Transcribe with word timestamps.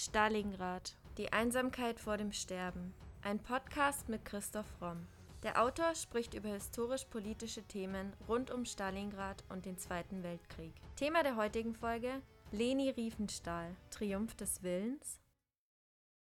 Stalingrad. 0.00 0.96
Die 1.16 1.32
Einsamkeit 1.32 1.98
vor 1.98 2.16
dem 2.18 2.30
Sterben. 2.30 2.94
Ein 3.20 3.42
Podcast 3.42 4.08
mit 4.08 4.24
Christoph 4.24 4.80
Romm. 4.80 5.08
Der 5.42 5.60
Autor 5.60 5.96
spricht 5.96 6.34
über 6.34 6.50
historisch-politische 6.50 7.64
Themen 7.64 8.12
rund 8.28 8.52
um 8.52 8.64
Stalingrad 8.64 9.42
und 9.48 9.66
den 9.66 9.76
Zweiten 9.76 10.22
Weltkrieg. 10.22 10.72
Thema 10.94 11.24
der 11.24 11.34
heutigen 11.34 11.74
Folge: 11.74 12.22
Leni 12.52 12.90
Riefenstahl, 12.90 13.74
Triumph 13.90 14.36
des 14.36 14.62
Willens. 14.62 15.18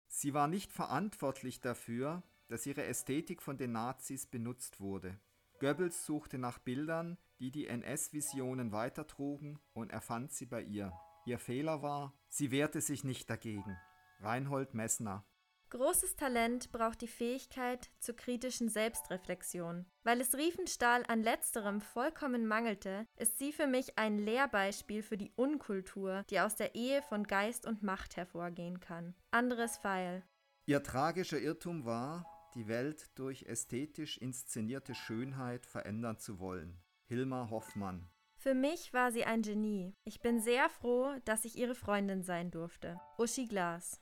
Sie 0.08 0.34
war 0.34 0.48
nicht 0.48 0.72
verantwortlich 0.72 1.62
dafür, 1.62 2.24
dass 2.48 2.66
ihre 2.66 2.86
Ästhetik 2.86 3.40
von 3.40 3.60
den 3.60 3.74
Nazis 3.74 4.26
benutzt 4.26 4.80
wurde. 4.80 5.20
Goebbels 5.60 6.08
suchte 6.08 6.40
nach 6.40 6.58
Bildern, 6.58 7.20
die 7.38 7.52
die 7.52 7.68
NS-Visionen 7.68 8.72
weitertrugen 8.72 9.60
und 9.74 9.92
erfand 9.92 10.32
sie 10.32 10.48
bei 10.48 10.64
ihr. 10.64 10.92
Ihr 11.30 11.38
Fehler 11.38 11.84
war, 11.84 12.12
sie 12.28 12.50
wehrte 12.50 12.82
sich 12.82 13.04
nicht 13.04 13.30
dagegen. 13.30 13.78
Reinhold 14.20 14.74
Messner 14.74 15.28
Großes 15.70 16.16
Talent 16.16 16.72
braucht 16.72 17.02
die 17.02 17.08
Fähigkeit 17.08 17.92
zur 18.00 18.16
kritischen 18.16 18.68
Selbstreflexion. 18.68 19.86
Weil 20.02 20.22
es 20.22 20.34
Riefenstahl 20.34 21.06
an 21.08 21.22
letzterem 21.22 21.82
vollkommen 21.82 22.48
mangelte, 22.48 23.06
ist 23.16 23.38
sie 23.38 23.52
für 23.52 23.68
mich 23.68 24.00
ein 24.00 24.18
Lehrbeispiel 24.18 25.04
für 25.04 25.18
die 25.18 25.32
Unkultur, 25.36 26.24
die 26.32 26.40
aus 26.40 26.56
der 26.56 26.74
Ehe 26.74 27.04
von 27.04 27.26
Geist 27.26 27.68
und 27.68 27.84
Macht 27.84 28.18
hervorgehen 28.18 28.80
kann. 28.80 29.14
Anderes 29.30 29.78
Pfeil. 29.78 30.24
Ihr 30.66 30.82
tragischer 30.82 31.40
Irrtum 31.40 31.86
war, 31.86 32.26
die 32.56 32.68
Welt 32.68 33.12
durch 33.14 33.44
ästhetisch 33.44 34.18
inszenierte 34.18 34.96
Schönheit 34.96 35.68
verändern 35.68 36.18
zu 36.18 36.40
wollen. 36.40 36.82
Hilmar 37.06 37.52
Hoffmann 37.52 38.10
für 38.40 38.54
mich 38.54 38.94
war 38.94 39.12
sie 39.12 39.26
ein 39.26 39.42
Genie. 39.42 39.94
Ich 40.06 40.22
bin 40.22 40.40
sehr 40.40 40.70
froh, 40.70 41.14
dass 41.26 41.44
ich 41.44 41.58
ihre 41.58 41.76
Freundin 41.76 42.24
sein 42.24 42.52
durfte. 42.52 43.00
Uschi 43.18 43.46
Glas. 43.46 44.02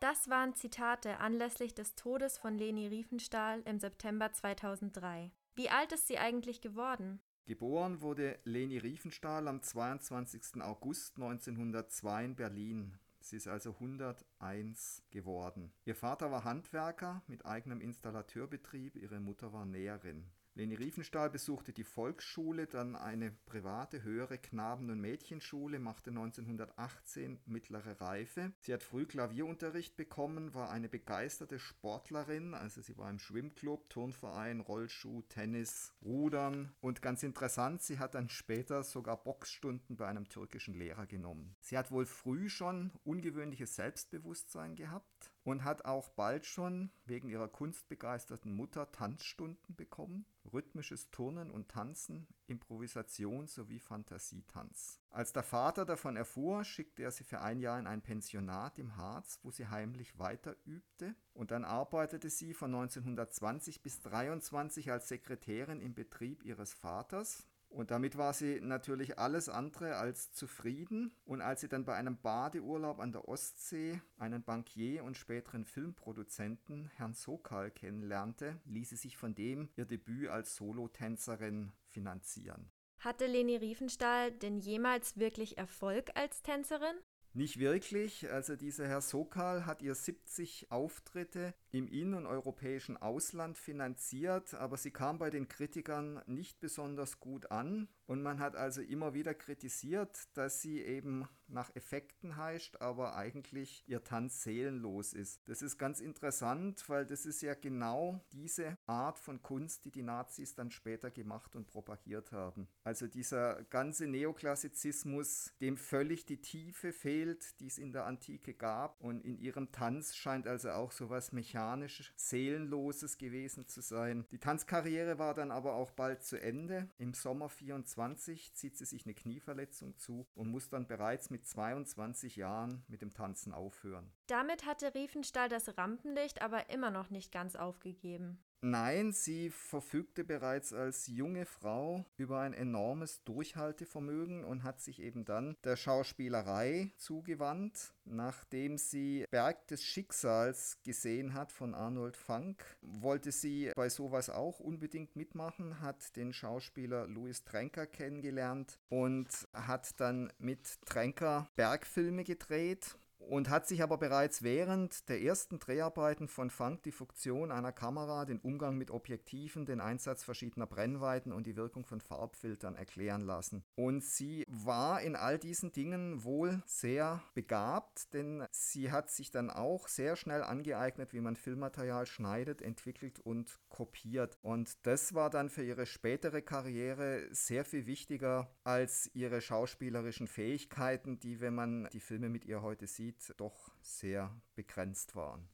Das 0.00 0.30
waren 0.30 0.54
Zitate 0.54 1.18
anlässlich 1.18 1.74
des 1.74 1.94
Todes 1.94 2.38
von 2.38 2.56
Leni 2.56 2.86
Riefenstahl 2.86 3.60
im 3.66 3.78
September 3.78 4.32
2003. 4.32 5.30
Wie 5.56 5.68
alt 5.68 5.92
ist 5.92 6.06
sie 6.06 6.18
eigentlich 6.18 6.62
geworden? 6.62 7.20
Geboren 7.44 8.00
wurde 8.00 8.38
Leni 8.44 8.78
Riefenstahl 8.78 9.46
am 9.46 9.60
22. 9.60 10.62
August 10.62 11.16
1902 11.16 12.24
in 12.24 12.36
Berlin. 12.36 12.98
Sie 13.20 13.36
ist 13.36 13.48
also 13.48 13.72
101 13.72 15.02
geworden. 15.10 15.72
Ihr 15.84 15.96
Vater 15.96 16.30
war 16.30 16.44
Handwerker 16.44 17.22
mit 17.26 17.44
eigenem 17.44 17.80
Installateurbetrieb, 17.80 18.96
ihre 18.96 19.20
Mutter 19.20 19.52
war 19.52 19.66
Näherin. 19.66 20.30
Leni 20.58 20.74
Riefenstahl 20.74 21.30
besuchte 21.30 21.72
die 21.72 21.84
Volksschule, 21.84 22.66
dann 22.66 22.96
eine 22.96 23.30
private 23.46 24.02
höhere 24.02 24.38
Knaben- 24.38 24.90
und 24.90 25.00
Mädchenschule, 25.00 25.78
machte 25.78 26.10
1918 26.10 27.38
mittlere 27.46 28.00
Reife. 28.00 28.50
Sie 28.62 28.74
hat 28.74 28.82
früh 28.82 29.06
Klavierunterricht 29.06 29.96
bekommen, 29.96 30.54
war 30.54 30.70
eine 30.70 30.88
begeisterte 30.88 31.60
Sportlerin, 31.60 32.54
also 32.54 32.80
sie 32.80 32.98
war 32.98 33.08
im 33.08 33.20
Schwimmclub, 33.20 33.88
Turnverein, 33.88 34.58
Rollschuh, 34.58 35.22
Tennis, 35.28 35.92
Rudern 36.02 36.74
und 36.80 37.02
ganz 37.02 37.22
interessant, 37.22 37.82
sie 37.82 38.00
hat 38.00 38.16
dann 38.16 38.28
später 38.28 38.82
sogar 38.82 39.22
Boxstunden 39.22 39.96
bei 39.96 40.08
einem 40.08 40.28
türkischen 40.28 40.74
Lehrer 40.74 41.06
genommen. 41.06 41.54
Sie 41.60 41.78
hat 41.78 41.92
wohl 41.92 42.04
früh 42.04 42.48
schon 42.48 42.90
ungewöhnliches 43.04 43.76
Selbstbewusstsein 43.76 44.74
gehabt 44.74 45.30
und 45.48 45.64
hat 45.64 45.86
auch 45.86 46.10
bald 46.10 46.44
schon 46.44 46.90
wegen 47.06 47.30
ihrer 47.30 47.48
kunstbegeisterten 47.48 48.52
Mutter 48.54 48.92
Tanzstunden 48.92 49.76
bekommen. 49.76 50.26
Rhythmisches 50.52 51.10
Turnen 51.10 51.50
und 51.50 51.68
Tanzen, 51.70 52.26
Improvisation 52.46 53.46
sowie 53.46 53.78
Fantasietanz. 53.78 55.00
Als 55.10 55.32
der 55.32 55.42
Vater 55.42 55.86
davon 55.86 56.16
erfuhr, 56.16 56.64
schickte 56.64 57.02
er 57.02 57.10
sie 57.10 57.24
für 57.24 57.40
ein 57.40 57.60
Jahr 57.60 57.78
in 57.78 57.86
ein 57.86 58.02
Pensionat 58.02 58.78
im 58.78 58.96
Harz, 58.96 59.40
wo 59.42 59.50
sie 59.50 59.68
heimlich 59.68 60.18
weiter 60.18 60.54
übte, 60.66 61.14
und 61.32 61.50
dann 61.50 61.64
arbeitete 61.64 62.28
sie 62.28 62.52
von 62.52 62.74
1920 62.74 63.82
bis 63.82 63.96
1923 64.04 64.92
als 64.92 65.08
Sekretärin 65.08 65.80
im 65.80 65.94
Betrieb 65.94 66.44
ihres 66.44 66.74
Vaters 66.74 67.46
und 67.68 67.90
damit 67.90 68.16
war 68.16 68.32
sie 68.32 68.60
natürlich 68.60 69.18
alles 69.18 69.48
andere 69.48 69.96
als 69.96 70.32
zufrieden. 70.32 71.12
Und 71.24 71.42
als 71.42 71.60
sie 71.60 71.68
dann 71.68 71.84
bei 71.84 71.94
einem 71.94 72.16
Badeurlaub 72.16 72.98
an 72.98 73.12
der 73.12 73.28
Ostsee 73.28 74.00
einen 74.16 74.42
Bankier 74.42 75.04
und 75.04 75.16
späteren 75.16 75.64
Filmproduzenten, 75.64 76.90
Herrn 76.96 77.14
Sokal, 77.14 77.70
kennenlernte, 77.70 78.60
ließ 78.64 78.90
sie 78.90 78.96
sich 78.96 79.16
von 79.16 79.34
dem 79.34 79.68
ihr 79.76 79.84
Debüt 79.84 80.28
als 80.28 80.56
Solotänzerin 80.56 81.72
finanzieren. 81.86 82.70
Hatte 83.00 83.26
Leni 83.26 83.56
Riefenstahl 83.56 84.32
denn 84.32 84.58
jemals 84.58 85.18
wirklich 85.18 85.58
Erfolg 85.58 86.10
als 86.14 86.42
Tänzerin? 86.42 86.96
Nicht 87.34 87.58
wirklich. 87.58 88.30
Also 88.32 88.56
dieser 88.56 88.88
Herr 88.88 89.00
Sokal 89.00 89.66
hat 89.66 89.82
ihr 89.82 89.94
70 89.94 90.72
Auftritte 90.72 91.54
im 91.70 91.86
in- 91.86 92.14
und 92.14 92.26
europäischen 92.26 92.96
Ausland 92.96 93.58
finanziert, 93.58 94.54
aber 94.54 94.76
sie 94.76 94.90
kam 94.90 95.18
bei 95.18 95.30
den 95.30 95.48
Kritikern 95.48 96.22
nicht 96.26 96.60
besonders 96.60 97.20
gut 97.20 97.50
an 97.50 97.88
und 98.06 98.22
man 98.22 98.40
hat 98.40 98.56
also 98.56 98.80
immer 98.80 99.12
wieder 99.12 99.34
kritisiert, 99.34 100.28
dass 100.34 100.62
sie 100.62 100.80
eben 100.80 101.28
nach 101.46 101.74
Effekten 101.76 102.36
heischt, 102.36 102.76
aber 102.80 103.16
eigentlich 103.16 103.84
ihr 103.86 104.04
Tanz 104.04 104.42
seelenlos 104.42 105.14
ist. 105.14 105.46
Das 105.48 105.62
ist 105.62 105.78
ganz 105.78 106.00
interessant, 106.00 106.88
weil 106.88 107.06
das 107.06 107.24
ist 107.24 107.42
ja 107.42 107.54
genau 107.54 108.20
diese 108.32 108.76
Art 108.86 109.18
von 109.18 109.42
Kunst, 109.42 109.84
die 109.84 109.90
die 109.90 110.02
Nazis 110.02 110.54
dann 110.54 110.70
später 110.70 111.10
gemacht 111.10 111.56
und 111.56 111.66
propagiert 111.66 112.32
haben. 112.32 112.68
Also 112.84 113.06
dieser 113.06 113.64
ganze 113.64 114.06
Neoklassizismus, 114.06 115.54
dem 115.60 115.76
völlig 115.76 116.26
die 116.26 116.40
Tiefe 116.40 116.92
fehlt, 116.92 117.58
die 117.60 117.66
es 117.66 117.78
in 117.78 117.92
der 117.92 118.04
Antike 118.04 118.54
gab 118.54 119.00
und 119.00 119.22
in 119.22 119.38
ihrem 119.38 119.72
Tanz 119.72 120.14
scheint 120.14 120.46
also 120.46 120.70
auch 120.70 120.92
sowas 120.92 121.32
mechanisch 121.32 121.57
mechanisch 121.58 122.12
Seelenloses 122.14 123.18
gewesen 123.18 123.66
zu 123.66 123.80
sein. 123.80 124.24
Die 124.30 124.38
Tanzkarriere 124.38 125.18
war 125.18 125.34
dann 125.34 125.50
aber 125.50 125.74
auch 125.74 125.90
bald 125.90 126.22
zu 126.22 126.40
Ende. 126.40 126.88
Im 126.98 127.14
Sommer 127.14 127.48
24 127.48 128.54
zieht 128.54 128.76
sie 128.76 128.84
sich 128.84 129.04
eine 129.04 129.14
Knieverletzung 129.14 129.98
zu 129.98 130.26
und 130.34 130.50
muss 130.50 130.68
dann 130.68 130.86
bereits 130.86 131.30
mit 131.30 131.46
22 131.46 132.36
Jahren 132.36 132.84
mit 132.86 133.02
dem 133.02 133.12
Tanzen 133.12 133.52
aufhören. 133.52 134.12
Damit 134.28 134.66
hatte 134.66 134.94
Riefenstahl 134.94 135.48
das 135.48 135.76
Rampenlicht 135.76 136.42
aber 136.42 136.70
immer 136.70 136.90
noch 136.90 137.10
nicht 137.10 137.32
ganz 137.32 137.56
aufgegeben. 137.56 138.38
Nein, 138.60 139.12
sie 139.12 139.50
verfügte 139.50 140.24
bereits 140.24 140.72
als 140.72 141.06
junge 141.06 141.46
Frau 141.46 142.04
über 142.16 142.40
ein 142.40 142.52
enormes 142.52 143.22
Durchhaltevermögen 143.22 144.44
und 144.44 144.64
hat 144.64 144.80
sich 144.80 145.00
eben 145.00 145.24
dann 145.24 145.56
der 145.62 145.76
Schauspielerei 145.76 146.90
zugewandt. 146.96 147.94
Nachdem 148.04 148.76
sie 148.76 149.26
Berg 149.30 149.68
des 149.68 149.84
Schicksals 149.84 150.78
gesehen 150.82 151.34
hat 151.34 151.52
von 151.52 151.74
Arnold 151.74 152.16
Funk, 152.16 152.64
wollte 152.80 153.30
sie 153.30 153.70
bei 153.76 153.88
sowas 153.88 154.28
auch 154.28 154.58
unbedingt 154.58 155.14
mitmachen, 155.14 155.80
hat 155.80 156.16
den 156.16 156.32
Schauspieler 156.32 157.06
Louis 157.06 157.44
Trenker 157.44 157.86
kennengelernt 157.86 158.80
und 158.88 159.28
hat 159.52 160.00
dann 160.00 160.32
mit 160.38 160.80
Trenker 160.84 161.48
Bergfilme 161.54 162.24
gedreht 162.24 162.98
und 163.28 163.50
hat 163.50 163.66
sich 163.66 163.82
aber 163.82 163.98
bereits 163.98 164.42
während 164.42 165.08
der 165.08 165.20
ersten 165.20 165.58
Dreharbeiten 165.58 166.28
von 166.28 166.50
Funk 166.50 166.82
die 166.82 166.92
Funktion 166.92 167.52
einer 167.52 167.72
Kamera, 167.72 168.24
den 168.24 168.40
Umgang 168.40 168.76
mit 168.78 168.90
Objektiven, 168.90 169.66
den 169.66 169.80
Einsatz 169.80 170.24
verschiedener 170.24 170.66
Brennweiten 170.66 171.32
und 171.32 171.46
die 171.46 171.56
Wirkung 171.56 171.84
von 171.84 172.00
Farbfiltern 172.00 172.74
erklären 172.74 173.20
lassen. 173.20 173.64
Und 173.74 174.02
sie 174.02 174.44
war 174.48 175.02
in 175.02 175.14
all 175.14 175.38
diesen 175.38 175.72
Dingen 175.72 176.24
wohl 176.24 176.62
sehr 176.64 177.22
begabt, 177.34 178.14
denn 178.14 178.46
sie 178.50 178.90
hat 178.90 179.10
sich 179.10 179.30
dann 179.30 179.50
auch 179.50 179.88
sehr 179.88 180.16
schnell 180.16 180.42
angeeignet, 180.42 181.12
wie 181.12 181.20
man 181.20 181.36
Filmmaterial 181.36 182.06
schneidet, 182.06 182.62
entwickelt 182.62 183.20
und 183.20 183.60
kopiert. 183.68 184.38
Und 184.40 184.86
das 184.86 185.12
war 185.12 185.28
dann 185.28 185.50
für 185.50 185.62
ihre 185.62 185.84
spätere 185.84 186.40
Karriere 186.40 187.28
sehr 187.30 187.66
viel 187.66 187.86
wichtiger 187.86 188.50
als 188.64 189.10
ihre 189.12 189.42
schauspielerischen 189.42 190.28
Fähigkeiten, 190.28 191.18
die, 191.20 191.40
wenn 191.40 191.54
man 191.54 191.88
die 191.92 192.00
Filme 192.00 192.30
mit 192.30 192.46
ihr 192.46 192.62
heute 192.62 192.86
sieht, 192.86 193.17
sieht, 193.20 193.40
doch 193.40 193.70
sehr 193.82 194.34
begrenzt 194.54 195.14
waren. 195.14 195.48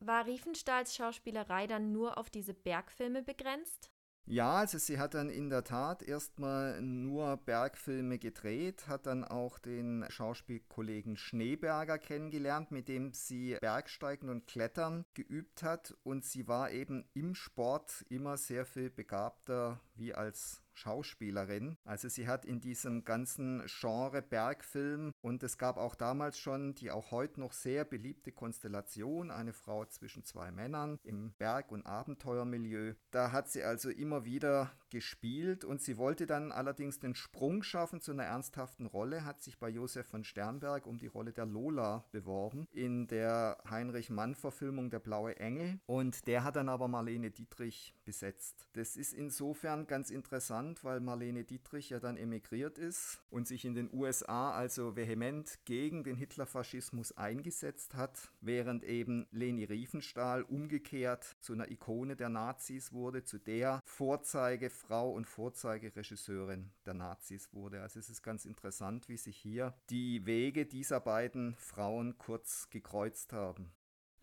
War 0.00 0.26
Riefenstahls 0.26 0.94
Schauspielerei 0.94 1.66
dann 1.66 1.92
nur 1.92 2.18
auf 2.18 2.30
diese 2.30 2.54
Bergfilme 2.54 3.22
begrenzt? 3.22 3.90
Ja, 4.30 4.56
also 4.56 4.76
sie 4.76 4.98
hat 4.98 5.14
dann 5.14 5.30
in 5.30 5.48
der 5.48 5.64
Tat 5.64 6.02
erstmal 6.02 6.82
nur 6.82 7.38
Bergfilme 7.38 8.18
gedreht, 8.18 8.86
hat 8.86 9.06
dann 9.06 9.24
auch 9.24 9.58
den 9.58 10.04
Schauspielkollegen 10.10 11.16
Schneeberger 11.16 11.96
kennengelernt, 11.96 12.70
mit 12.70 12.88
dem 12.88 13.14
sie 13.14 13.56
Bergsteigen 13.58 14.28
und 14.28 14.46
Klettern 14.46 15.06
geübt 15.14 15.62
hat 15.62 15.96
und 16.02 16.26
sie 16.26 16.46
war 16.46 16.70
eben 16.70 17.08
im 17.14 17.34
Sport 17.34 18.04
immer 18.10 18.36
sehr 18.36 18.66
viel 18.66 18.90
begabter 18.90 19.80
wie 19.94 20.12
als 20.12 20.62
Schauspielerin. 20.78 21.76
Also 21.84 22.08
sie 22.08 22.28
hat 22.28 22.44
in 22.44 22.60
diesem 22.60 23.04
ganzen 23.04 23.62
Genre 23.66 24.22
Bergfilm 24.22 25.12
und 25.20 25.42
es 25.42 25.58
gab 25.58 25.76
auch 25.76 25.94
damals 25.94 26.38
schon 26.38 26.74
die 26.74 26.90
auch 26.90 27.10
heute 27.10 27.40
noch 27.40 27.52
sehr 27.52 27.84
beliebte 27.84 28.32
Konstellation, 28.32 29.30
eine 29.30 29.52
Frau 29.52 29.84
zwischen 29.86 30.24
zwei 30.24 30.50
Männern 30.50 30.98
im 31.02 31.32
Berg- 31.38 31.72
und 31.72 31.84
Abenteuermilieu. 31.86 32.94
Da 33.10 33.32
hat 33.32 33.48
sie 33.50 33.62
also 33.62 33.90
immer 33.90 34.24
wieder 34.24 34.70
gespielt 34.90 35.64
und 35.64 35.82
sie 35.82 35.98
wollte 35.98 36.26
dann 36.26 36.52
allerdings 36.52 36.98
den 36.98 37.14
Sprung 37.14 37.62
schaffen 37.62 38.00
zu 38.00 38.12
einer 38.12 38.24
ernsthaften 38.24 38.86
Rolle, 38.86 39.24
hat 39.24 39.42
sich 39.42 39.58
bei 39.58 39.68
Josef 39.68 40.06
von 40.06 40.24
Sternberg 40.24 40.86
um 40.86 40.98
die 40.98 41.06
Rolle 41.06 41.32
der 41.32 41.46
Lola 41.46 42.04
beworben 42.12 42.66
in 42.70 43.06
der 43.08 43.58
Heinrich 43.68 44.10
Mann-Verfilmung 44.10 44.90
Der 44.90 45.00
blaue 45.00 45.36
Engel 45.36 45.80
und 45.86 46.26
der 46.26 46.44
hat 46.44 46.56
dann 46.56 46.68
aber 46.68 46.88
Marlene 46.88 47.30
Dietrich 47.30 47.94
besetzt. 48.08 48.66
Das 48.72 48.96
ist 48.96 49.12
insofern 49.12 49.86
ganz 49.86 50.08
interessant, 50.08 50.82
weil 50.82 50.98
Marlene 50.98 51.44
Dietrich 51.44 51.90
ja 51.90 52.00
dann 52.00 52.16
emigriert 52.16 52.78
ist 52.78 53.20
und 53.28 53.46
sich 53.46 53.66
in 53.66 53.74
den 53.74 53.92
USA 53.92 54.50
also 54.52 54.96
vehement 54.96 55.58
gegen 55.66 56.04
den 56.04 56.16
Hitlerfaschismus 56.16 57.14
eingesetzt 57.18 57.94
hat, 57.94 58.32
während 58.40 58.82
eben 58.82 59.26
Leni 59.30 59.64
Riefenstahl 59.64 60.42
umgekehrt 60.42 61.36
zu 61.40 61.52
einer 61.52 61.70
Ikone 61.70 62.16
der 62.16 62.30
Nazis 62.30 62.94
wurde, 62.94 63.24
zu 63.24 63.36
der 63.38 63.82
Vorzeige 63.84 64.70
Frau 64.70 65.12
und 65.12 65.26
Vorzeigeregisseurin 65.26 66.70
der 66.86 66.94
Nazis 66.94 67.52
wurde. 67.52 67.82
Also 67.82 67.98
es 67.98 68.08
ist 68.08 68.22
ganz 68.22 68.46
interessant, 68.46 69.10
wie 69.10 69.18
sich 69.18 69.36
hier 69.36 69.74
die 69.90 70.24
Wege 70.24 70.64
dieser 70.64 71.00
beiden 71.00 71.56
Frauen 71.56 72.16
kurz 72.16 72.70
gekreuzt 72.70 73.34
haben. 73.34 73.70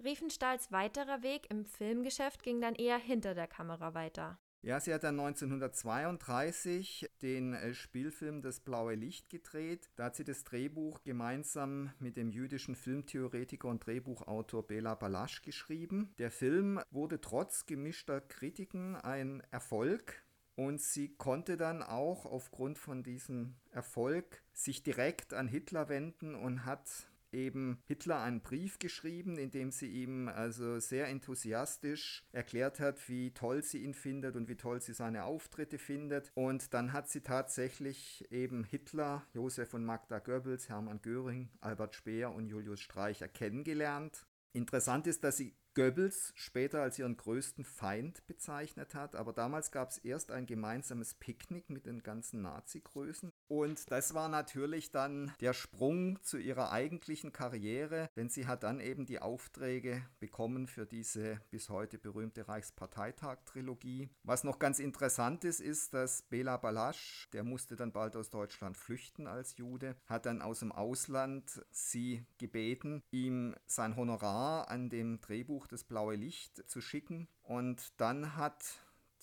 Riefenstahls 0.03 0.71
weiterer 0.71 1.23
Weg 1.23 1.49
im 1.49 1.65
Filmgeschäft 1.65 2.43
ging 2.43 2.61
dann 2.61 2.75
eher 2.75 2.97
hinter 2.97 3.33
der 3.33 3.47
Kamera 3.47 3.93
weiter. 3.93 4.37
Ja, 4.65 4.79
sie 4.79 4.91
hat 4.95 5.03
dann 5.03 5.19
1932 5.19 7.07
den 7.21 7.53
äh, 7.53 7.75
Spielfilm 7.75 8.41
Das 8.41 8.61
blaue 8.61 8.95
Licht 8.95 9.29
gedreht. 9.29 9.91
Da 9.95 10.05
hat 10.05 10.15
sie 10.15 10.23
das 10.23 10.43
Drehbuch 10.43 11.03
gemeinsam 11.03 11.93
mit 11.99 12.17
dem 12.17 12.31
jüdischen 12.31 12.73
Filmtheoretiker 12.75 13.67
und 13.67 13.85
Drehbuchautor 13.85 14.65
Bela 14.65 14.95
Balasch 14.95 15.43
geschrieben. 15.43 16.15
Der 16.17 16.31
Film 16.31 16.81
wurde 16.89 17.21
trotz 17.21 17.67
gemischter 17.67 18.21
Kritiken 18.21 18.95
ein 18.95 19.43
Erfolg. 19.51 20.23
Und 20.55 20.81
sie 20.81 21.15
konnte 21.15 21.57
dann 21.57 21.83
auch 21.83 22.25
aufgrund 22.25 22.79
von 22.79 23.03
diesem 23.03 23.57
Erfolg 23.69 24.41
sich 24.51 24.81
direkt 24.81 25.35
an 25.35 25.47
Hitler 25.47 25.89
wenden 25.89 26.33
und 26.33 26.65
hat 26.65 26.89
eben 27.35 27.79
Hitler 27.85 28.21
einen 28.21 28.41
Brief 28.41 28.79
geschrieben, 28.79 29.37
in 29.37 29.51
dem 29.51 29.71
sie 29.71 29.87
ihm 29.87 30.27
also 30.27 30.79
sehr 30.79 31.07
enthusiastisch 31.07 32.23
erklärt 32.31 32.79
hat, 32.79 33.07
wie 33.09 33.31
toll 33.31 33.61
sie 33.61 33.83
ihn 33.83 33.93
findet 33.93 34.35
und 34.35 34.47
wie 34.47 34.55
toll 34.55 34.81
sie 34.81 34.93
seine 34.93 35.25
Auftritte 35.25 35.77
findet. 35.77 36.31
Und 36.33 36.73
dann 36.73 36.93
hat 36.93 37.09
sie 37.09 37.21
tatsächlich 37.21 38.25
eben 38.31 38.63
Hitler, 38.63 39.23
Josef 39.33 39.73
und 39.73 39.85
Magda 39.85 40.19
Goebbels, 40.19 40.69
Hermann 40.69 41.01
Göring, 41.01 41.49
Albert 41.61 41.95
Speer 41.95 42.33
und 42.33 42.47
Julius 42.47 42.79
Streicher 42.79 43.27
kennengelernt. 43.27 44.25
Interessant 44.53 45.05
ist, 45.05 45.23
dass 45.25 45.37
sie 45.37 45.53
Goebbels 45.75 46.31
später 46.35 46.81
als 46.81 46.97
ihren 46.97 47.17
größten 47.17 47.65
Feind 47.65 48.25
bezeichnet 48.27 48.95
hat, 48.95 49.15
aber 49.15 49.33
damals 49.33 49.71
gab 49.71 49.89
es 49.89 49.97
erst 49.97 50.31
ein 50.31 50.45
gemeinsames 50.45 51.13
Picknick 51.15 51.69
mit 51.69 51.85
den 51.85 52.01
ganzen 52.01 52.41
Nazi-Größen 52.41 53.31
und 53.47 53.91
das 53.91 54.13
war 54.13 54.29
natürlich 54.29 54.91
dann 54.91 55.33
der 55.41 55.53
Sprung 55.53 56.21
zu 56.23 56.37
ihrer 56.37 56.71
eigentlichen 56.71 57.33
Karriere, 57.33 58.09
denn 58.15 58.29
sie 58.29 58.47
hat 58.47 58.63
dann 58.63 58.79
eben 58.79 59.05
die 59.05 59.19
Aufträge 59.19 60.01
bekommen 60.19 60.67
für 60.67 60.85
diese 60.85 61.41
bis 61.51 61.69
heute 61.69 61.97
berühmte 61.97 62.47
Reichsparteitag-Trilogie. 62.47 64.09
Was 64.23 64.43
noch 64.43 64.59
ganz 64.59 64.79
interessant 64.79 65.43
ist, 65.43 65.59
ist, 65.59 65.93
dass 65.93 66.21
Bela 66.23 66.57
Balasch, 66.57 67.27
der 67.33 67.43
musste 67.43 67.75
dann 67.75 67.91
bald 67.91 68.15
aus 68.15 68.29
Deutschland 68.29 68.77
flüchten 68.77 69.27
als 69.27 69.57
Jude, 69.57 69.95
hat 70.07 70.25
dann 70.25 70.41
aus 70.41 70.59
dem 70.59 70.71
Ausland 70.71 71.61
sie 71.71 72.25
gebeten, 72.37 73.03
ihm 73.11 73.55
sein 73.65 73.95
Honorar 73.95 74.69
an 74.69 74.89
dem 74.89 75.19
Drehbuch 75.19 75.64
Das 75.69 75.83
blaue 75.83 76.15
Licht 76.15 76.69
zu 76.69 76.81
schicken. 76.81 77.27
Und 77.43 77.93
dann 77.97 78.35
hat 78.35 78.63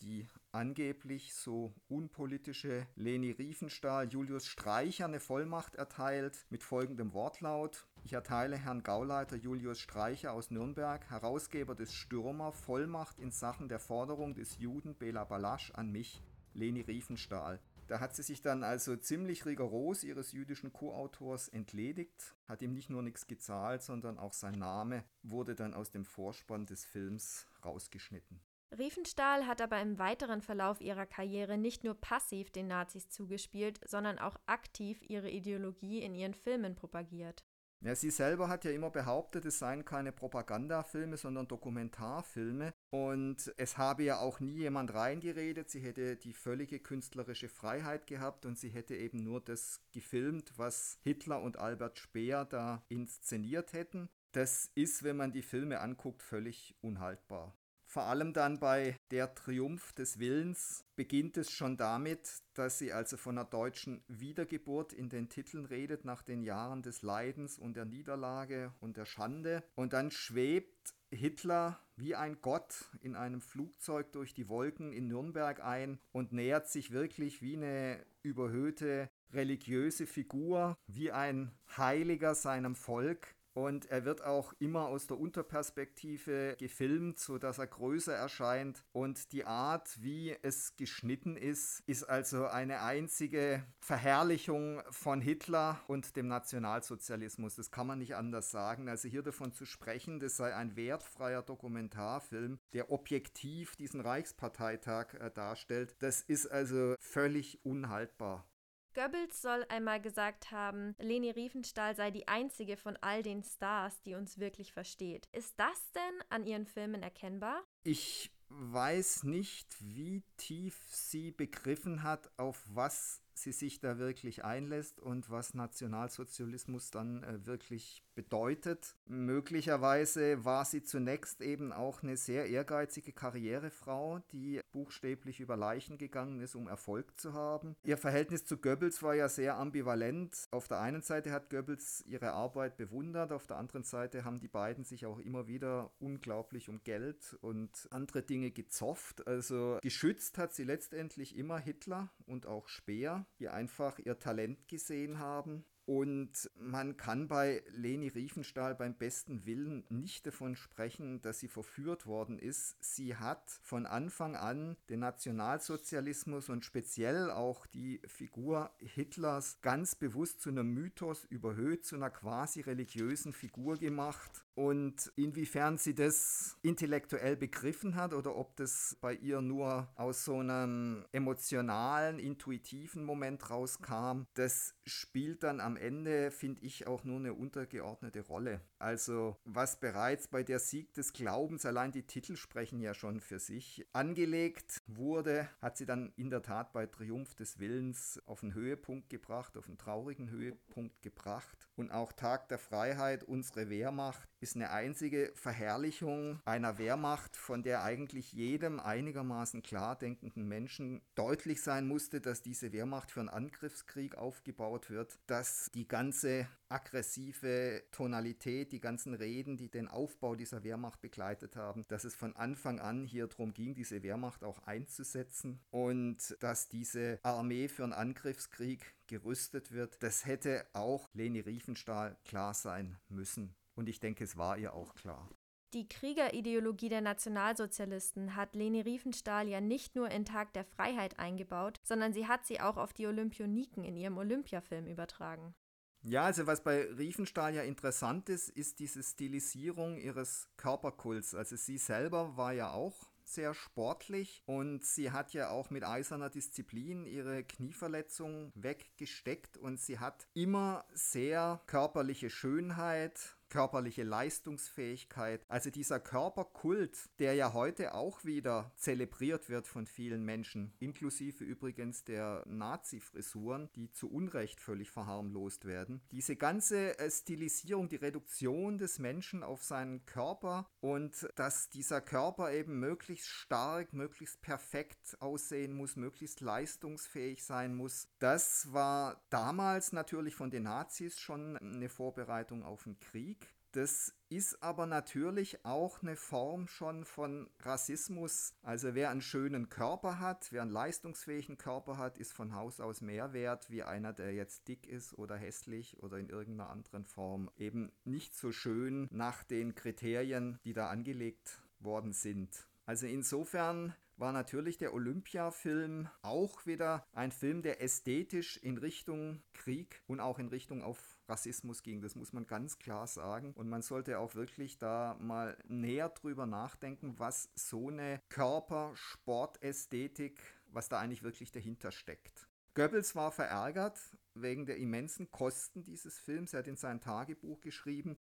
die 0.02 0.26
angeblich 0.50 1.32
so 1.34 1.72
unpolitische 1.88 2.86
Leni 2.96 3.30
Riefenstahl 3.30 4.08
Julius 4.08 4.46
Streicher 4.46 5.04
eine 5.04 5.20
Vollmacht 5.20 5.76
erteilt 5.76 6.44
mit 6.50 6.62
folgendem 6.62 7.12
Wortlaut. 7.12 7.86
Ich 8.04 8.12
erteile 8.12 8.56
Herrn 8.56 8.82
Gauleiter 8.82 9.36
Julius 9.36 9.78
Streicher 9.78 10.32
aus 10.32 10.50
Nürnberg, 10.50 11.08
Herausgeber 11.08 11.74
des 11.74 11.94
Stürmer, 11.94 12.52
Vollmacht 12.52 13.18
in 13.20 13.30
Sachen 13.30 13.68
der 13.68 13.78
Forderung 13.78 14.34
des 14.34 14.58
Juden 14.58 14.94
Bela 14.94 15.24
Balasch 15.24 15.70
an 15.72 15.90
mich, 15.90 16.20
Leni 16.52 16.80
Riefenstahl. 16.80 17.60
Da 17.92 18.00
hat 18.00 18.16
sie 18.16 18.22
sich 18.22 18.40
dann 18.40 18.64
also 18.64 18.96
ziemlich 18.96 19.44
rigoros 19.44 20.02
ihres 20.02 20.32
jüdischen 20.32 20.72
Co-Autors 20.72 21.48
entledigt, 21.48 22.34
hat 22.48 22.62
ihm 22.62 22.72
nicht 22.72 22.88
nur 22.88 23.02
nichts 23.02 23.26
gezahlt, 23.26 23.82
sondern 23.82 24.18
auch 24.18 24.32
sein 24.32 24.54
Name 24.54 25.04
wurde 25.22 25.54
dann 25.54 25.74
aus 25.74 25.90
dem 25.90 26.06
Vorspann 26.06 26.64
des 26.64 26.86
Films 26.86 27.46
rausgeschnitten. 27.62 28.40
Riefenstahl 28.78 29.46
hat 29.46 29.60
aber 29.60 29.78
im 29.82 29.98
weiteren 29.98 30.40
Verlauf 30.40 30.80
ihrer 30.80 31.04
Karriere 31.04 31.58
nicht 31.58 31.84
nur 31.84 31.94
passiv 31.94 32.50
den 32.50 32.66
Nazis 32.66 33.10
zugespielt, 33.10 33.78
sondern 33.86 34.18
auch 34.18 34.36
aktiv 34.46 35.02
ihre 35.02 35.28
Ideologie 35.28 36.00
in 36.00 36.14
ihren 36.14 36.32
Filmen 36.32 36.74
propagiert. 36.74 37.44
Ja, 37.84 37.96
sie 37.96 38.10
selber 38.10 38.48
hat 38.48 38.64
ja 38.64 38.70
immer 38.70 38.90
behauptet, 38.90 39.44
es 39.44 39.58
seien 39.58 39.84
keine 39.84 40.12
Propagandafilme, 40.12 41.16
sondern 41.16 41.48
Dokumentarfilme. 41.48 42.72
Und 42.90 43.52
es 43.56 43.76
habe 43.76 44.04
ja 44.04 44.20
auch 44.20 44.38
nie 44.38 44.58
jemand 44.58 44.94
reingeredet. 44.94 45.68
Sie 45.68 45.80
hätte 45.80 46.14
die 46.14 46.32
völlige 46.32 46.78
künstlerische 46.78 47.48
Freiheit 47.48 48.06
gehabt 48.06 48.46
und 48.46 48.56
sie 48.56 48.68
hätte 48.68 48.94
eben 48.94 49.24
nur 49.24 49.40
das 49.40 49.80
gefilmt, 49.90 50.52
was 50.56 51.00
Hitler 51.02 51.42
und 51.42 51.56
Albert 51.56 51.98
Speer 51.98 52.44
da 52.44 52.84
inszeniert 52.88 53.72
hätten. 53.72 54.08
Das 54.30 54.70
ist, 54.76 55.02
wenn 55.02 55.16
man 55.16 55.32
die 55.32 55.42
Filme 55.42 55.80
anguckt, 55.80 56.22
völlig 56.22 56.76
unhaltbar. 56.82 57.52
Vor 57.92 58.04
allem 58.04 58.32
dann 58.32 58.58
bei 58.58 58.96
Der 59.10 59.34
Triumph 59.34 59.92
des 59.92 60.18
Willens 60.18 60.82
beginnt 60.96 61.36
es 61.36 61.50
schon 61.50 61.76
damit, 61.76 62.26
dass 62.54 62.78
sie 62.78 62.90
also 62.90 63.18
von 63.18 63.36
einer 63.36 63.46
deutschen 63.46 64.02
Wiedergeburt 64.08 64.94
in 64.94 65.10
den 65.10 65.28
Titeln 65.28 65.66
redet 65.66 66.06
nach 66.06 66.22
den 66.22 66.42
Jahren 66.42 66.80
des 66.80 67.02
Leidens 67.02 67.58
und 67.58 67.76
der 67.76 67.84
Niederlage 67.84 68.72
und 68.80 68.96
der 68.96 69.04
Schande. 69.04 69.62
Und 69.74 69.92
dann 69.92 70.10
schwebt 70.10 70.94
Hitler 71.10 71.78
wie 71.96 72.14
ein 72.14 72.38
Gott 72.40 72.88
in 73.02 73.14
einem 73.14 73.42
Flugzeug 73.42 74.10
durch 74.12 74.32
die 74.32 74.48
Wolken 74.48 74.94
in 74.94 75.08
Nürnberg 75.08 75.62
ein 75.62 76.00
und 76.12 76.32
nähert 76.32 76.70
sich 76.70 76.92
wirklich 76.92 77.42
wie 77.42 77.58
eine 77.58 78.02
überhöhte 78.22 79.10
religiöse 79.34 80.06
Figur, 80.06 80.78
wie 80.86 81.12
ein 81.12 81.52
Heiliger 81.76 82.34
seinem 82.34 82.74
Volk 82.74 83.34
und 83.54 83.86
er 83.90 84.04
wird 84.04 84.24
auch 84.24 84.52
immer 84.58 84.86
aus 84.86 85.06
der 85.06 85.18
Unterperspektive 85.18 86.56
gefilmt, 86.58 87.18
sodass 87.18 87.58
er 87.58 87.66
größer 87.66 88.14
erscheint. 88.14 88.84
Und 88.92 89.32
die 89.32 89.44
Art, 89.44 90.02
wie 90.02 90.36
es 90.42 90.76
geschnitten 90.76 91.36
ist, 91.36 91.82
ist 91.86 92.04
also 92.04 92.46
eine 92.46 92.82
einzige 92.82 93.64
Verherrlichung 93.80 94.82
von 94.90 95.20
Hitler 95.20 95.80
und 95.86 96.16
dem 96.16 96.28
Nationalsozialismus. 96.28 97.56
Das 97.56 97.70
kann 97.70 97.86
man 97.86 97.98
nicht 97.98 98.16
anders 98.16 98.50
sagen. 98.50 98.88
Also 98.88 99.08
hier 99.08 99.22
davon 99.22 99.52
zu 99.52 99.66
sprechen, 99.66 100.20
das 100.20 100.36
sei 100.36 100.54
ein 100.54 100.76
wertfreier 100.76 101.42
Dokumentarfilm, 101.42 102.58
der 102.72 102.90
objektiv 102.90 103.76
diesen 103.76 104.00
Reichsparteitag 104.00 105.14
äh, 105.14 105.30
darstellt, 105.30 105.96
das 106.00 106.20
ist 106.20 106.46
also 106.46 106.94
völlig 106.98 107.64
unhaltbar. 107.64 108.46
Goebbels 108.94 109.40
soll 109.40 109.64
einmal 109.68 110.00
gesagt 110.00 110.50
haben, 110.50 110.94
Leni 110.98 111.30
Riefenstahl 111.30 111.96
sei 111.96 112.10
die 112.10 112.28
einzige 112.28 112.76
von 112.76 112.96
all 113.00 113.22
den 113.22 113.42
Stars, 113.42 114.02
die 114.02 114.14
uns 114.14 114.38
wirklich 114.38 114.72
versteht. 114.72 115.28
Ist 115.32 115.58
das 115.58 115.92
denn 115.92 116.24
an 116.28 116.44
ihren 116.44 116.66
Filmen 116.66 117.02
erkennbar? 117.02 117.62
Ich 117.84 118.30
weiß 118.48 119.24
nicht, 119.24 119.74
wie 119.80 120.22
tief 120.36 120.78
sie 120.88 121.30
begriffen 121.30 122.02
hat, 122.02 122.30
auf 122.36 122.62
was 122.68 123.22
sie 123.38 123.52
sich 123.52 123.80
da 123.80 123.98
wirklich 123.98 124.44
einlässt 124.44 125.00
und 125.00 125.30
was 125.30 125.54
Nationalsozialismus 125.54 126.90
dann 126.90 127.22
äh, 127.22 127.46
wirklich 127.46 128.02
bedeutet. 128.14 128.96
Möglicherweise 129.06 130.44
war 130.44 130.64
sie 130.64 130.82
zunächst 130.82 131.40
eben 131.40 131.72
auch 131.72 132.02
eine 132.02 132.16
sehr 132.16 132.46
ehrgeizige 132.46 133.12
Karrierefrau, 133.12 134.20
die 134.32 134.60
buchstäblich 134.72 135.40
über 135.40 135.56
Leichen 135.56 135.98
gegangen 135.98 136.40
ist, 136.40 136.54
um 136.54 136.68
Erfolg 136.68 137.18
zu 137.18 137.32
haben. 137.32 137.76
Ihr 137.84 137.96
Verhältnis 137.96 138.44
zu 138.44 138.56
Goebbels 138.56 139.02
war 139.02 139.14
ja 139.14 139.28
sehr 139.28 139.56
ambivalent. 139.56 140.46
Auf 140.50 140.68
der 140.68 140.80
einen 140.80 141.02
Seite 141.02 141.32
hat 141.32 141.50
Goebbels 141.50 142.04
ihre 142.06 142.32
Arbeit 142.32 142.76
bewundert, 142.76 143.32
auf 143.32 143.46
der 143.46 143.56
anderen 143.56 143.84
Seite 143.84 144.24
haben 144.24 144.40
die 144.40 144.48
beiden 144.48 144.84
sich 144.84 145.06
auch 145.06 145.18
immer 145.18 145.46
wieder 145.46 145.90
unglaublich 145.98 146.68
um 146.68 146.82
Geld 146.84 147.36
und 147.40 147.88
andere 147.90 148.22
Dinge 148.22 148.50
gezofft. 148.50 149.26
Also 149.26 149.78
geschützt 149.82 150.38
hat 150.38 150.54
sie 150.54 150.64
letztendlich 150.64 151.36
immer 151.36 151.58
Hitler 151.58 152.10
und 152.26 152.46
auch 152.46 152.68
Speer, 152.68 153.21
die 153.38 153.48
einfach 153.48 153.98
ihr 153.98 154.18
Talent 154.18 154.68
gesehen 154.68 155.18
haben 155.18 155.64
Und 155.84 156.48
man 156.54 156.96
kann 156.96 157.26
bei 157.26 157.62
Leni 157.70 158.06
Riefenstahl 158.06 158.74
beim 158.74 158.94
besten 158.94 159.46
Willen 159.46 159.84
nicht 159.88 160.26
davon 160.26 160.54
sprechen, 160.54 161.20
dass 161.22 161.40
sie 161.40 161.48
verführt 161.48 162.06
worden 162.06 162.38
ist. 162.38 162.76
Sie 162.80 163.16
hat 163.16 163.50
von 163.62 163.86
Anfang 163.86 164.36
an 164.36 164.76
den 164.88 165.00
Nationalsozialismus 165.00 166.48
und 166.48 166.64
speziell 166.64 167.32
auch 167.32 167.66
die 167.66 168.00
Figur 168.06 168.70
Hitlers 168.78 169.60
ganz 169.60 169.96
bewusst 169.96 170.40
zu 170.40 170.50
einem 170.50 170.72
Mythos 170.72 171.24
überhöht, 171.24 171.84
zu 171.84 171.96
einer 171.96 172.10
quasi 172.10 172.60
religiösen 172.60 173.32
Figur 173.32 173.76
gemacht. 173.76 174.44
Und 174.54 175.10
inwiefern 175.16 175.78
sie 175.78 175.94
das 175.94 176.58
intellektuell 176.62 177.36
begriffen 177.36 177.94
hat 177.94 178.12
oder 178.12 178.36
ob 178.36 178.56
das 178.56 178.96
bei 179.00 179.14
ihr 179.14 179.40
nur 179.40 179.88
aus 179.96 180.24
so 180.24 180.38
einem 180.38 181.04
emotionalen, 181.12 182.18
intuitiven 182.18 183.04
Moment 183.04 183.48
rauskam, 183.48 184.24
das 184.34 184.74
spielt 184.84 185.42
dann 185.42 185.60
am 185.60 185.76
Ende, 185.76 186.30
finde 186.30 186.62
ich, 186.62 186.86
auch 186.86 187.04
nur 187.04 187.16
eine 187.18 187.34
untergeordnete 187.34 188.20
Rolle. 188.20 188.60
Also 188.78 189.36
was 189.44 189.80
bereits 189.80 190.28
bei 190.28 190.42
der 190.42 190.58
Sieg 190.58 190.92
des 190.94 191.12
Glaubens, 191.12 191.64
allein 191.64 191.92
die 191.92 192.06
Titel 192.06 192.36
sprechen 192.36 192.80
ja 192.80 192.94
schon 192.94 193.20
für 193.20 193.38
sich, 193.38 193.86
angelegt 193.92 194.82
wurde, 194.86 195.48
hat 195.60 195.76
sie 195.76 195.86
dann 195.86 196.12
in 196.16 196.30
der 196.30 196.42
Tat 196.42 196.72
bei 196.72 196.86
Triumph 196.86 197.34
des 197.36 197.58
Willens 197.58 198.20
auf 198.26 198.42
einen 198.42 198.54
Höhepunkt 198.54 199.08
gebracht, 199.08 199.56
auf 199.56 199.68
einen 199.68 199.78
traurigen 199.78 200.30
Höhepunkt 200.30 201.00
gebracht. 201.00 201.68
Und 201.76 201.90
auch 201.90 202.12
Tag 202.12 202.48
der 202.48 202.58
Freiheit, 202.58 203.24
unsere 203.24 203.70
Wehrmacht, 203.70 204.28
ist 204.42 204.56
eine 204.56 204.70
einzige 204.70 205.32
Verherrlichung 205.34 206.40
einer 206.44 206.76
Wehrmacht, 206.78 207.36
von 207.36 207.62
der 207.62 207.84
eigentlich 207.84 208.32
jedem 208.32 208.80
einigermaßen 208.80 209.62
klar 209.62 209.96
denkenden 209.96 210.48
Menschen 210.48 211.00
deutlich 211.14 211.62
sein 211.62 211.86
musste, 211.86 212.20
dass 212.20 212.42
diese 212.42 212.72
Wehrmacht 212.72 213.12
für 213.12 213.20
einen 213.20 213.28
Angriffskrieg 213.28 214.16
aufgebaut 214.16 214.90
wird, 214.90 215.18
dass 215.26 215.70
die 215.72 215.86
ganze 215.86 216.48
aggressive 216.68 217.84
Tonalität, 217.92 218.72
die 218.72 218.80
ganzen 218.80 219.14
Reden, 219.14 219.56
die 219.56 219.70
den 219.70 219.86
Aufbau 219.86 220.34
dieser 220.34 220.64
Wehrmacht 220.64 221.00
begleitet 221.00 221.54
haben, 221.54 221.84
dass 221.88 222.04
es 222.04 222.16
von 222.16 222.34
Anfang 222.34 222.80
an 222.80 223.04
hier 223.04 223.28
darum 223.28 223.54
ging, 223.54 223.74
diese 223.74 224.02
Wehrmacht 224.02 224.42
auch 224.42 224.58
einzusetzen 224.64 225.60
und 225.70 226.36
dass 226.40 226.68
diese 226.68 227.20
Armee 227.22 227.68
für 227.68 227.84
einen 227.84 227.92
Angriffskrieg 227.92 228.94
gerüstet 229.06 229.72
wird. 229.72 230.02
Das 230.02 230.26
hätte 230.26 230.66
auch 230.72 231.08
Leni 231.12 231.40
Riefenstahl 231.40 232.16
klar 232.24 232.54
sein 232.54 232.96
müssen. 233.08 233.54
Und 233.74 233.88
ich 233.88 234.00
denke, 234.00 234.24
es 234.24 234.36
war 234.36 234.58
ihr 234.58 234.74
auch 234.74 234.94
klar. 234.94 235.28
Die 235.74 235.88
Kriegerideologie 235.88 236.90
der 236.90 237.00
Nationalsozialisten 237.00 238.36
hat 238.36 238.54
Leni 238.54 238.82
Riefenstahl 238.82 239.48
ja 239.48 239.60
nicht 239.62 239.96
nur 239.96 240.10
in 240.10 240.26
Tag 240.26 240.52
der 240.52 240.64
Freiheit 240.64 241.18
eingebaut, 241.18 241.80
sondern 241.82 242.12
sie 242.12 242.26
hat 242.26 242.44
sie 242.44 242.60
auch 242.60 242.76
auf 242.76 242.92
die 242.92 243.06
Olympioniken 243.06 243.82
in 243.82 243.96
ihrem 243.96 244.18
Olympiafilm 244.18 244.86
übertragen. 244.86 245.54
Ja, 246.02 246.24
also 246.24 246.46
was 246.46 246.62
bei 246.62 246.82
Riefenstahl 246.82 247.54
ja 247.54 247.62
interessant 247.62 248.28
ist, 248.28 248.50
ist 248.50 248.80
diese 248.80 249.02
Stilisierung 249.02 249.96
ihres 249.96 250.48
Körperkults. 250.56 251.34
Also 251.34 251.56
sie 251.56 251.78
selber 251.78 252.36
war 252.36 252.52
ja 252.52 252.72
auch 252.72 253.12
sehr 253.24 253.54
sportlich 253.54 254.42
und 254.46 254.84
sie 254.84 255.10
hat 255.10 255.32
ja 255.32 255.50
auch 255.50 255.70
mit 255.70 255.84
eiserner 255.84 256.28
Disziplin 256.28 257.06
ihre 257.06 257.44
Knieverletzung 257.44 258.52
weggesteckt 258.54 259.56
und 259.56 259.80
sie 259.80 260.00
hat 260.00 260.26
immer 260.34 260.84
sehr 260.92 261.60
körperliche 261.66 262.30
Schönheit 262.30 263.36
körperliche 263.52 264.02
Leistungsfähigkeit. 264.02 265.44
Also 265.46 265.68
dieser 265.68 266.00
Körperkult, 266.00 267.10
der 267.18 267.34
ja 267.34 267.52
heute 267.52 267.92
auch 267.92 268.24
wieder 268.24 268.72
zelebriert 268.76 269.50
wird 269.50 269.68
von 269.68 269.86
vielen 269.86 270.24
Menschen, 270.24 270.72
inklusive 270.78 271.44
übrigens 271.44 272.02
der 272.02 272.44
Nazi-Frisuren, 272.46 273.68
die 273.76 273.92
zu 273.92 274.10
Unrecht 274.10 274.58
völlig 274.58 274.90
verharmlost 274.90 275.66
werden. 275.66 276.00
Diese 276.12 276.34
ganze 276.34 276.98
äh, 276.98 277.10
Stilisierung, 277.10 277.90
die 277.90 277.96
Reduktion 277.96 278.78
des 278.78 278.98
Menschen 278.98 279.42
auf 279.42 279.62
seinen 279.62 280.06
Körper 280.06 280.66
und 280.80 281.28
dass 281.34 281.68
dieser 281.68 282.00
Körper 282.00 282.52
eben 282.52 282.80
möglichst 282.80 283.28
stark, 283.28 283.92
möglichst 283.92 284.40
perfekt 284.40 285.20
aussehen 285.20 285.74
muss, 285.74 285.96
möglichst 285.96 286.40
leistungsfähig 286.40 287.44
sein 287.44 287.74
muss, 287.74 288.08
das 288.18 288.72
war 288.72 289.22
damals 289.28 289.92
natürlich 289.92 290.36
von 290.36 290.50
den 290.50 290.62
Nazis 290.62 291.18
schon 291.18 291.58
eine 291.58 291.90
Vorbereitung 291.90 292.62
auf 292.62 292.84
den 292.84 292.98
Krieg. 292.98 293.41
Das 293.72 294.14
ist 294.28 294.62
aber 294.62 294.84
natürlich 294.84 295.64
auch 295.64 296.02
eine 296.02 296.16
Form 296.16 296.68
schon 296.68 297.06
von 297.06 297.48
Rassismus. 297.60 298.54
Also 298.62 298.94
wer 298.94 299.08
einen 299.08 299.22
schönen 299.22 299.70
Körper 299.70 300.20
hat, 300.20 300.52
wer 300.52 300.60
einen 300.60 300.70
leistungsfähigen 300.70 301.56
Körper 301.56 301.96
hat, 301.96 302.18
ist 302.18 302.34
von 302.34 302.54
Haus 302.54 302.80
aus 302.80 303.00
mehr 303.00 303.32
wert 303.32 303.70
wie 303.70 303.82
einer, 303.82 304.12
der 304.12 304.34
jetzt 304.34 304.68
dick 304.68 304.86
ist 304.86 305.14
oder 305.14 305.36
hässlich 305.36 306.02
oder 306.02 306.18
in 306.18 306.28
irgendeiner 306.28 306.68
anderen 306.68 307.06
Form 307.06 307.50
eben 307.56 307.90
nicht 308.04 308.36
so 308.36 308.52
schön 308.52 309.08
nach 309.10 309.42
den 309.42 309.74
Kriterien, 309.74 310.58
die 310.64 310.74
da 310.74 310.90
angelegt 310.90 311.62
worden 311.78 312.12
sind. 312.12 312.68
Also 312.84 313.06
insofern 313.06 313.94
war 314.16 314.32
natürlich 314.32 314.76
der 314.76 314.92
Olympia-Film 314.92 316.08
auch 316.20 316.66
wieder 316.66 317.06
ein 317.12 317.32
Film, 317.32 317.62
der 317.62 317.82
ästhetisch 317.82 318.58
in 318.58 318.76
Richtung 318.76 319.42
Krieg 319.54 320.02
und 320.06 320.20
auch 320.20 320.38
in 320.38 320.48
Richtung 320.48 320.82
auf 320.82 321.11
Rassismus 321.28 321.82
ging. 321.82 322.00
Das 322.00 322.14
muss 322.14 322.32
man 322.32 322.46
ganz 322.46 322.78
klar 322.78 323.06
sagen. 323.06 323.52
Und 323.54 323.68
man 323.68 323.82
sollte 323.82 324.18
auch 324.18 324.34
wirklich 324.34 324.78
da 324.78 325.18
mal 325.20 325.58
näher 325.68 326.08
drüber 326.08 326.46
nachdenken, 326.46 327.18
was 327.18 327.50
so 327.54 327.88
eine 327.88 328.22
Körpersportästhetik, 328.28 330.40
was 330.66 330.88
da 330.88 331.00
eigentlich 331.00 331.22
wirklich 331.22 331.52
dahinter 331.52 331.92
steckt. 331.92 332.48
Goebbels 332.74 333.14
war 333.14 333.32
verärgert 333.32 333.98
wegen 334.34 334.64
der 334.64 334.78
immensen 334.78 335.30
Kosten 335.30 335.84
dieses 335.84 336.18
Films. 336.18 336.54
Er 336.54 336.60
hat 336.60 336.68
in 336.68 336.76
sein 336.76 337.00
Tagebuch 337.00 337.60
geschrieben, 337.60 338.16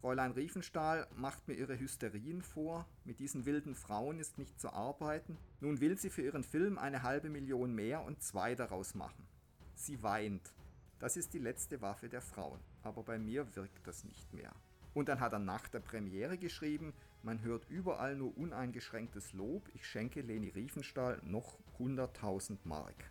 Fräulein 0.00 0.30
Riefenstahl 0.32 1.08
macht 1.16 1.48
mir 1.48 1.54
ihre 1.54 1.76
Hysterien 1.78 2.42
vor. 2.42 2.86
Mit 3.04 3.18
diesen 3.18 3.44
wilden 3.44 3.74
Frauen 3.74 4.20
ist 4.20 4.38
nicht 4.38 4.60
zu 4.60 4.72
arbeiten. 4.72 5.36
Nun 5.60 5.80
will 5.80 5.98
sie 5.98 6.10
für 6.10 6.22
ihren 6.22 6.44
Film 6.44 6.78
eine 6.78 7.02
halbe 7.02 7.30
Million 7.30 7.74
mehr 7.74 8.04
und 8.04 8.22
zwei 8.22 8.54
daraus 8.54 8.94
machen. 8.94 9.26
Sie 9.74 10.04
weint. 10.04 10.54
Das 10.98 11.16
ist 11.16 11.34
die 11.34 11.38
letzte 11.38 11.80
Waffe 11.80 12.08
der 12.08 12.22
Frauen. 12.22 12.60
Aber 12.82 13.02
bei 13.02 13.18
mir 13.18 13.54
wirkt 13.56 13.86
das 13.86 14.04
nicht 14.04 14.32
mehr. 14.32 14.52
Und 14.94 15.10
dann 15.10 15.20
hat 15.20 15.34
er 15.34 15.38
nach 15.38 15.68
der 15.68 15.80
Premiere 15.80 16.38
geschrieben, 16.38 16.94
man 17.22 17.42
hört 17.42 17.68
überall 17.68 18.16
nur 18.16 18.36
uneingeschränktes 18.38 19.34
Lob, 19.34 19.68
ich 19.74 19.86
schenke 19.86 20.22
Leni 20.22 20.48
Riefenstahl 20.48 21.20
noch 21.22 21.58
100.000 21.78 22.58
Mark. 22.64 23.10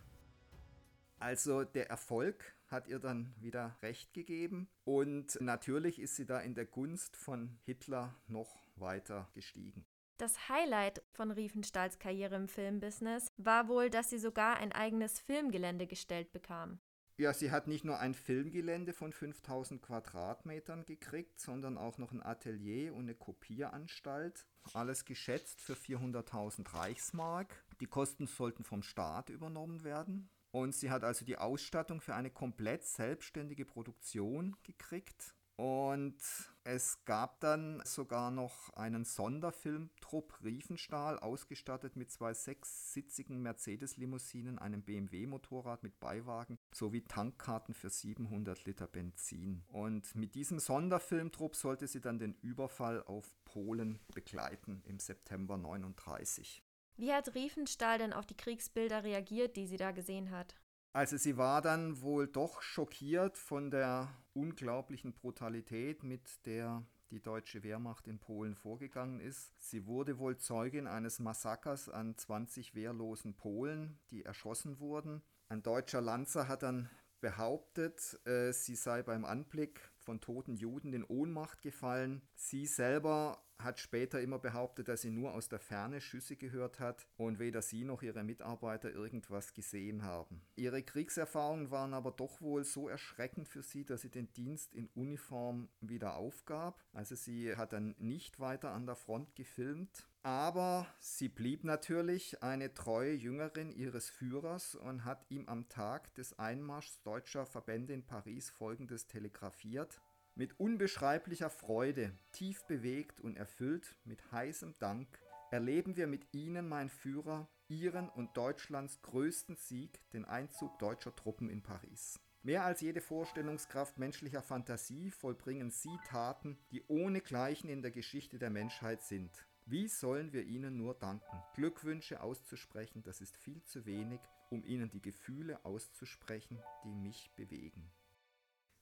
Also 1.18 1.64
der 1.64 1.88
Erfolg 1.88 2.56
hat 2.66 2.88
ihr 2.88 2.98
dann 2.98 3.32
wieder 3.38 3.76
recht 3.82 4.12
gegeben 4.14 4.68
und 4.84 5.40
natürlich 5.40 6.00
ist 6.00 6.16
sie 6.16 6.26
da 6.26 6.40
in 6.40 6.54
der 6.54 6.66
Gunst 6.66 7.16
von 7.16 7.56
Hitler 7.64 8.14
noch 8.26 8.66
weiter 8.74 9.28
gestiegen. 9.34 9.86
Das 10.18 10.48
Highlight 10.48 11.02
von 11.12 11.30
Riefenstahls 11.30 11.98
Karriere 11.98 12.36
im 12.36 12.48
Filmbusiness 12.48 13.32
war 13.36 13.68
wohl, 13.68 13.90
dass 13.90 14.10
sie 14.10 14.18
sogar 14.18 14.56
ein 14.56 14.72
eigenes 14.72 15.20
Filmgelände 15.20 15.86
gestellt 15.86 16.32
bekam. 16.32 16.80
Ja, 17.18 17.32
sie 17.32 17.50
hat 17.50 17.66
nicht 17.66 17.82
nur 17.82 17.98
ein 17.98 18.12
Filmgelände 18.12 18.92
von 18.92 19.10
5000 19.10 19.80
Quadratmetern 19.80 20.84
gekriegt, 20.84 21.40
sondern 21.40 21.78
auch 21.78 21.96
noch 21.96 22.12
ein 22.12 22.22
Atelier 22.22 22.92
und 22.92 23.04
eine 23.04 23.14
Kopieranstalt. 23.14 24.46
Alles 24.74 25.06
geschätzt 25.06 25.62
für 25.62 25.72
400.000 25.72 26.74
Reichsmark. 26.74 27.64
Die 27.80 27.86
Kosten 27.86 28.26
sollten 28.26 28.64
vom 28.64 28.82
Staat 28.82 29.30
übernommen 29.30 29.82
werden. 29.82 30.28
Und 30.50 30.74
sie 30.74 30.90
hat 30.90 31.04
also 31.04 31.24
die 31.24 31.38
Ausstattung 31.38 32.02
für 32.02 32.14
eine 32.14 32.30
komplett 32.30 32.84
selbstständige 32.84 33.64
Produktion 33.64 34.54
gekriegt. 34.62 35.35
Und 35.56 36.18
es 36.64 37.02
gab 37.06 37.40
dann 37.40 37.80
sogar 37.84 38.30
noch 38.30 38.70
einen 38.74 39.04
Sonderfilmtrupp 39.04 40.44
Riefenstahl, 40.44 41.18
ausgestattet 41.18 41.96
mit 41.96 42.10
zwei 42.10 42.34
sechssitzigen 42.34 43.40
Mercedes-Limousinen, 43.40 44.58
einem 44.58 44.82
BMW-Motorrad 44.82 45.82
mit 45.82 45.98
Beiwagen 45.98 46.58
sowie 46.72 47.02
Tankkarten 47.02 47.72
für 47.72 47.88
700 47.88 48.66
Liter 48.66 48.86
Benzin. 48.86 49.64
Und 49.68 50.14
mit 50.14 50.34
diesem 50.34 50.58
Sonderfilmtrupp 50.58 51.56
sollte 51.56 51.86
sie 51.86 52.02
dann 52.02 52.18
den 52.18 52.34
Überfall 52.42 53.02
auf 53.04 53.34
Polen 53.46 53.98
begleiten 54.14 54.82
im 54.84 54.98
September 54.98 55.56
39. 55.56 56.62
Wie 56.98 57.12
hat 57.12 57.34
Riefenstahl 57.34 57.98
denn 57.98 58.12
auf 58.12 58.26
die 58.26 58.36
Kriegsbilder 58.36 59.04
reagiert, 59.04 59.56
die 59.56 59.66
sie 59.66 59.76
da 59.76 59.92
gesehen 59.92 60.30
hat? 60.30 60.54
Also 60.96 61.18
sie 61.18 61.36
war 61.36 61.60
dann 61.60 62.00
wohl 62.00 62.26
doch 62.26 62.62
schockiert 62.62 63.36
von 63.36 63.70
der 63.70 64.08
unglaublichen 64.32 65.12
Brutalität, 65.12 66.02
mit 66.02 66.46
der 66.46 66.86
die 67.10 67.20
deutsche 67.20 67.62
Wehrmacht 67.62 68.08
in 68.08 68.18
Polen 68.18 68.54
vorgegangen 68.54 69.20
ist. 69.20 69.52
Sie 69.58 69.84
wurde 69.84 70.18
wohl 70.18 70.38
Zeugin 70.38 70.86
eines 70.86 71.18
Massakers 71.18 71.90
an 71.90 72.16
20 72.16 72.74
wehrlosen 72.74 73.34
Polen, 73.34 73.98
die 74.10 74.24
erschossen 74.24 74.80
wurden. 74.80 75.20
Ein 75.50 75.62
deutscher 75.62 76.00
Lanzer 76.00 76.48
hat 76.48 76.62
dann 76.62 76.88
behauptet, 77.20 78.18
äh, 78.26 78.52
sie 78.52 78.74
sei 78.74 79.02
beim 79.02 79.26
Anblick 79.26 79.82
von 79.98 80.22
toten 80.22 80.56
Juden 80.56 80.94
in 80.94 81.04
Ohnmacht 81.04 81.60
gefallen. 81.60 82.22
Sie 82.36 82.64
selber 82.64 83.45
hat 83.58 83.78
später 83.78 84.20
immer 84.20 84.38
behauptet, 84.38 84.88
dass 84.88 85.02
sie 85.02 85.10
nur 85.10 85.32
aus 85.34 85.48
der 85.48 85.58
Ferne 85.58 86.00
Schüsse 86.00 86.36
gehört 86.36 86.80
hat 86.80 87.06
und 87.16 87.38
weder 87.38 87.62
sie 87.62 87.84
noch 87.84 88.02
ihre 88.02 88.22
Mitarbeiter 88.22 88.90
irgendwas 88.90 89.54
gesehen 89.54 90.02
haben. 90.02 90.42
Ihre 90.56 90.82
Kriegserfahrungen 90.82 91.70
waren 91.70 91.94
aber 91.94 92.10
doch 92.10 92.40
wohl 92.40 92.64
so 92.64 92.88
erschreckend 92.88 93.48
für 93.48 93.62
sie, 93.62 93.84
dass 93.84 94.02
sie 94.02 94.10
den 94.10 94.32
Dienst 94.34 94.74
in 94.74 94.88
Uniform 94.94 95.68
wieder 95.80 96.16
aufgab. 96.16 96.84
Also 96.92 97.14
sie 97.14 97.56
hat 97.56 97.72
dann 97.72 97.94
nicht 97.98 98.40
weiter 98.40 98.72
an 98.72 98.86
der 98.86 98.96
Front 98.96 99.34
gefilmt, 99.34 100.06
aber 100.22 100.86
sie 100.98 101.28
blieb 101.28 101.64
natürlich 101.64 102.42
eine 102.42 102.74
treue 102.74 103.14
Jüngerin 103.14 103.70
ihres 103.70 104.10
Führers 104.10 104.74
und 104.74 105.04
hat 105.04 105.24
ihm 105.28 105.48
am 105.48 105.68
Tag 105.68 106.14
des 106.14 106.38
Einmarschs 106.38 107.00
deutscher 107.02 107.46
Verbände 107.46 107.94
in 107.94 108.04
Paris 108.04 108.50
folgendes 108.50 109.06
telegrafiert. 109.06 110.00
Mit 110.38 110.60
unbeschreiblicher 110.60 111.48
Freude, 111.48 112.12
tief 112.32 112.62
bewegt 112.64 113.22
und 113.22 113.38
erfüllt 113.38 113.96
mit 114.04 114.30
heißem 114.32 114.74
Dank, 114.78 115.08
erleben 115.50 115.96
wir 115.96 116.06
mit 116.06 116.26
Ihnen, 116.34 116.68
mein 116.68 116.90
Führer, 116.90 117.48
Ihren 117.68 118.10
und 118.10 118.36
Deutschlands 118.36 119.00
größten 119.00 119.56
Sieg, 119.56 119.98
den 120.10 120.26
Einzug 120.26 120.78
deutscher 120.78 121.16
Truppen 121.16 121.48
in 121.48 121.62
Paris. 121.62 122.20
Mehr 122.42 122.66
als 122.66 122.82
jede 122.82 123.00
Vorstellungskraft 123.00 123.96
menschlicher 123.96 124.42
Fantasie 124.42 125.10
vollbringen 125.10 125.70
Sie 125.70 125.96
Taten, 126.06 126.58
die 126.70 126.84
ohne 126.86 127.22
Gleichen 127.22 127.70
in 127.70 127.80
der 127.80 127.90
Geschichte 127.90 128.38
der 128.38 128.50
Menschheit 128.50 129.02
sind. 129.02 129.46
Wie 129.64 129.88
sollen 129.88 130.34
wir 130.34 130.44
Ihnen 130.44 130.76
nur 130.76 130.92
danken? 130.92 131.42
Glückwünsche 131.54 132.20
auszusprechen, 132.20 133.02
das 133.02 133.22
ist 133.22 133.38
viel 133.38 133.64
zu 133.64 133.86
wenig, 133.86 134.20
um 134.50 134.66
Ihnen 134.66 134.90
die 134.90 135.00
Gefühle 135.00 135.64
auszusprechen, 135.64 136.62
die 136.84 136.94
mich 136.94 137.30
bewegen. 137.36 137.90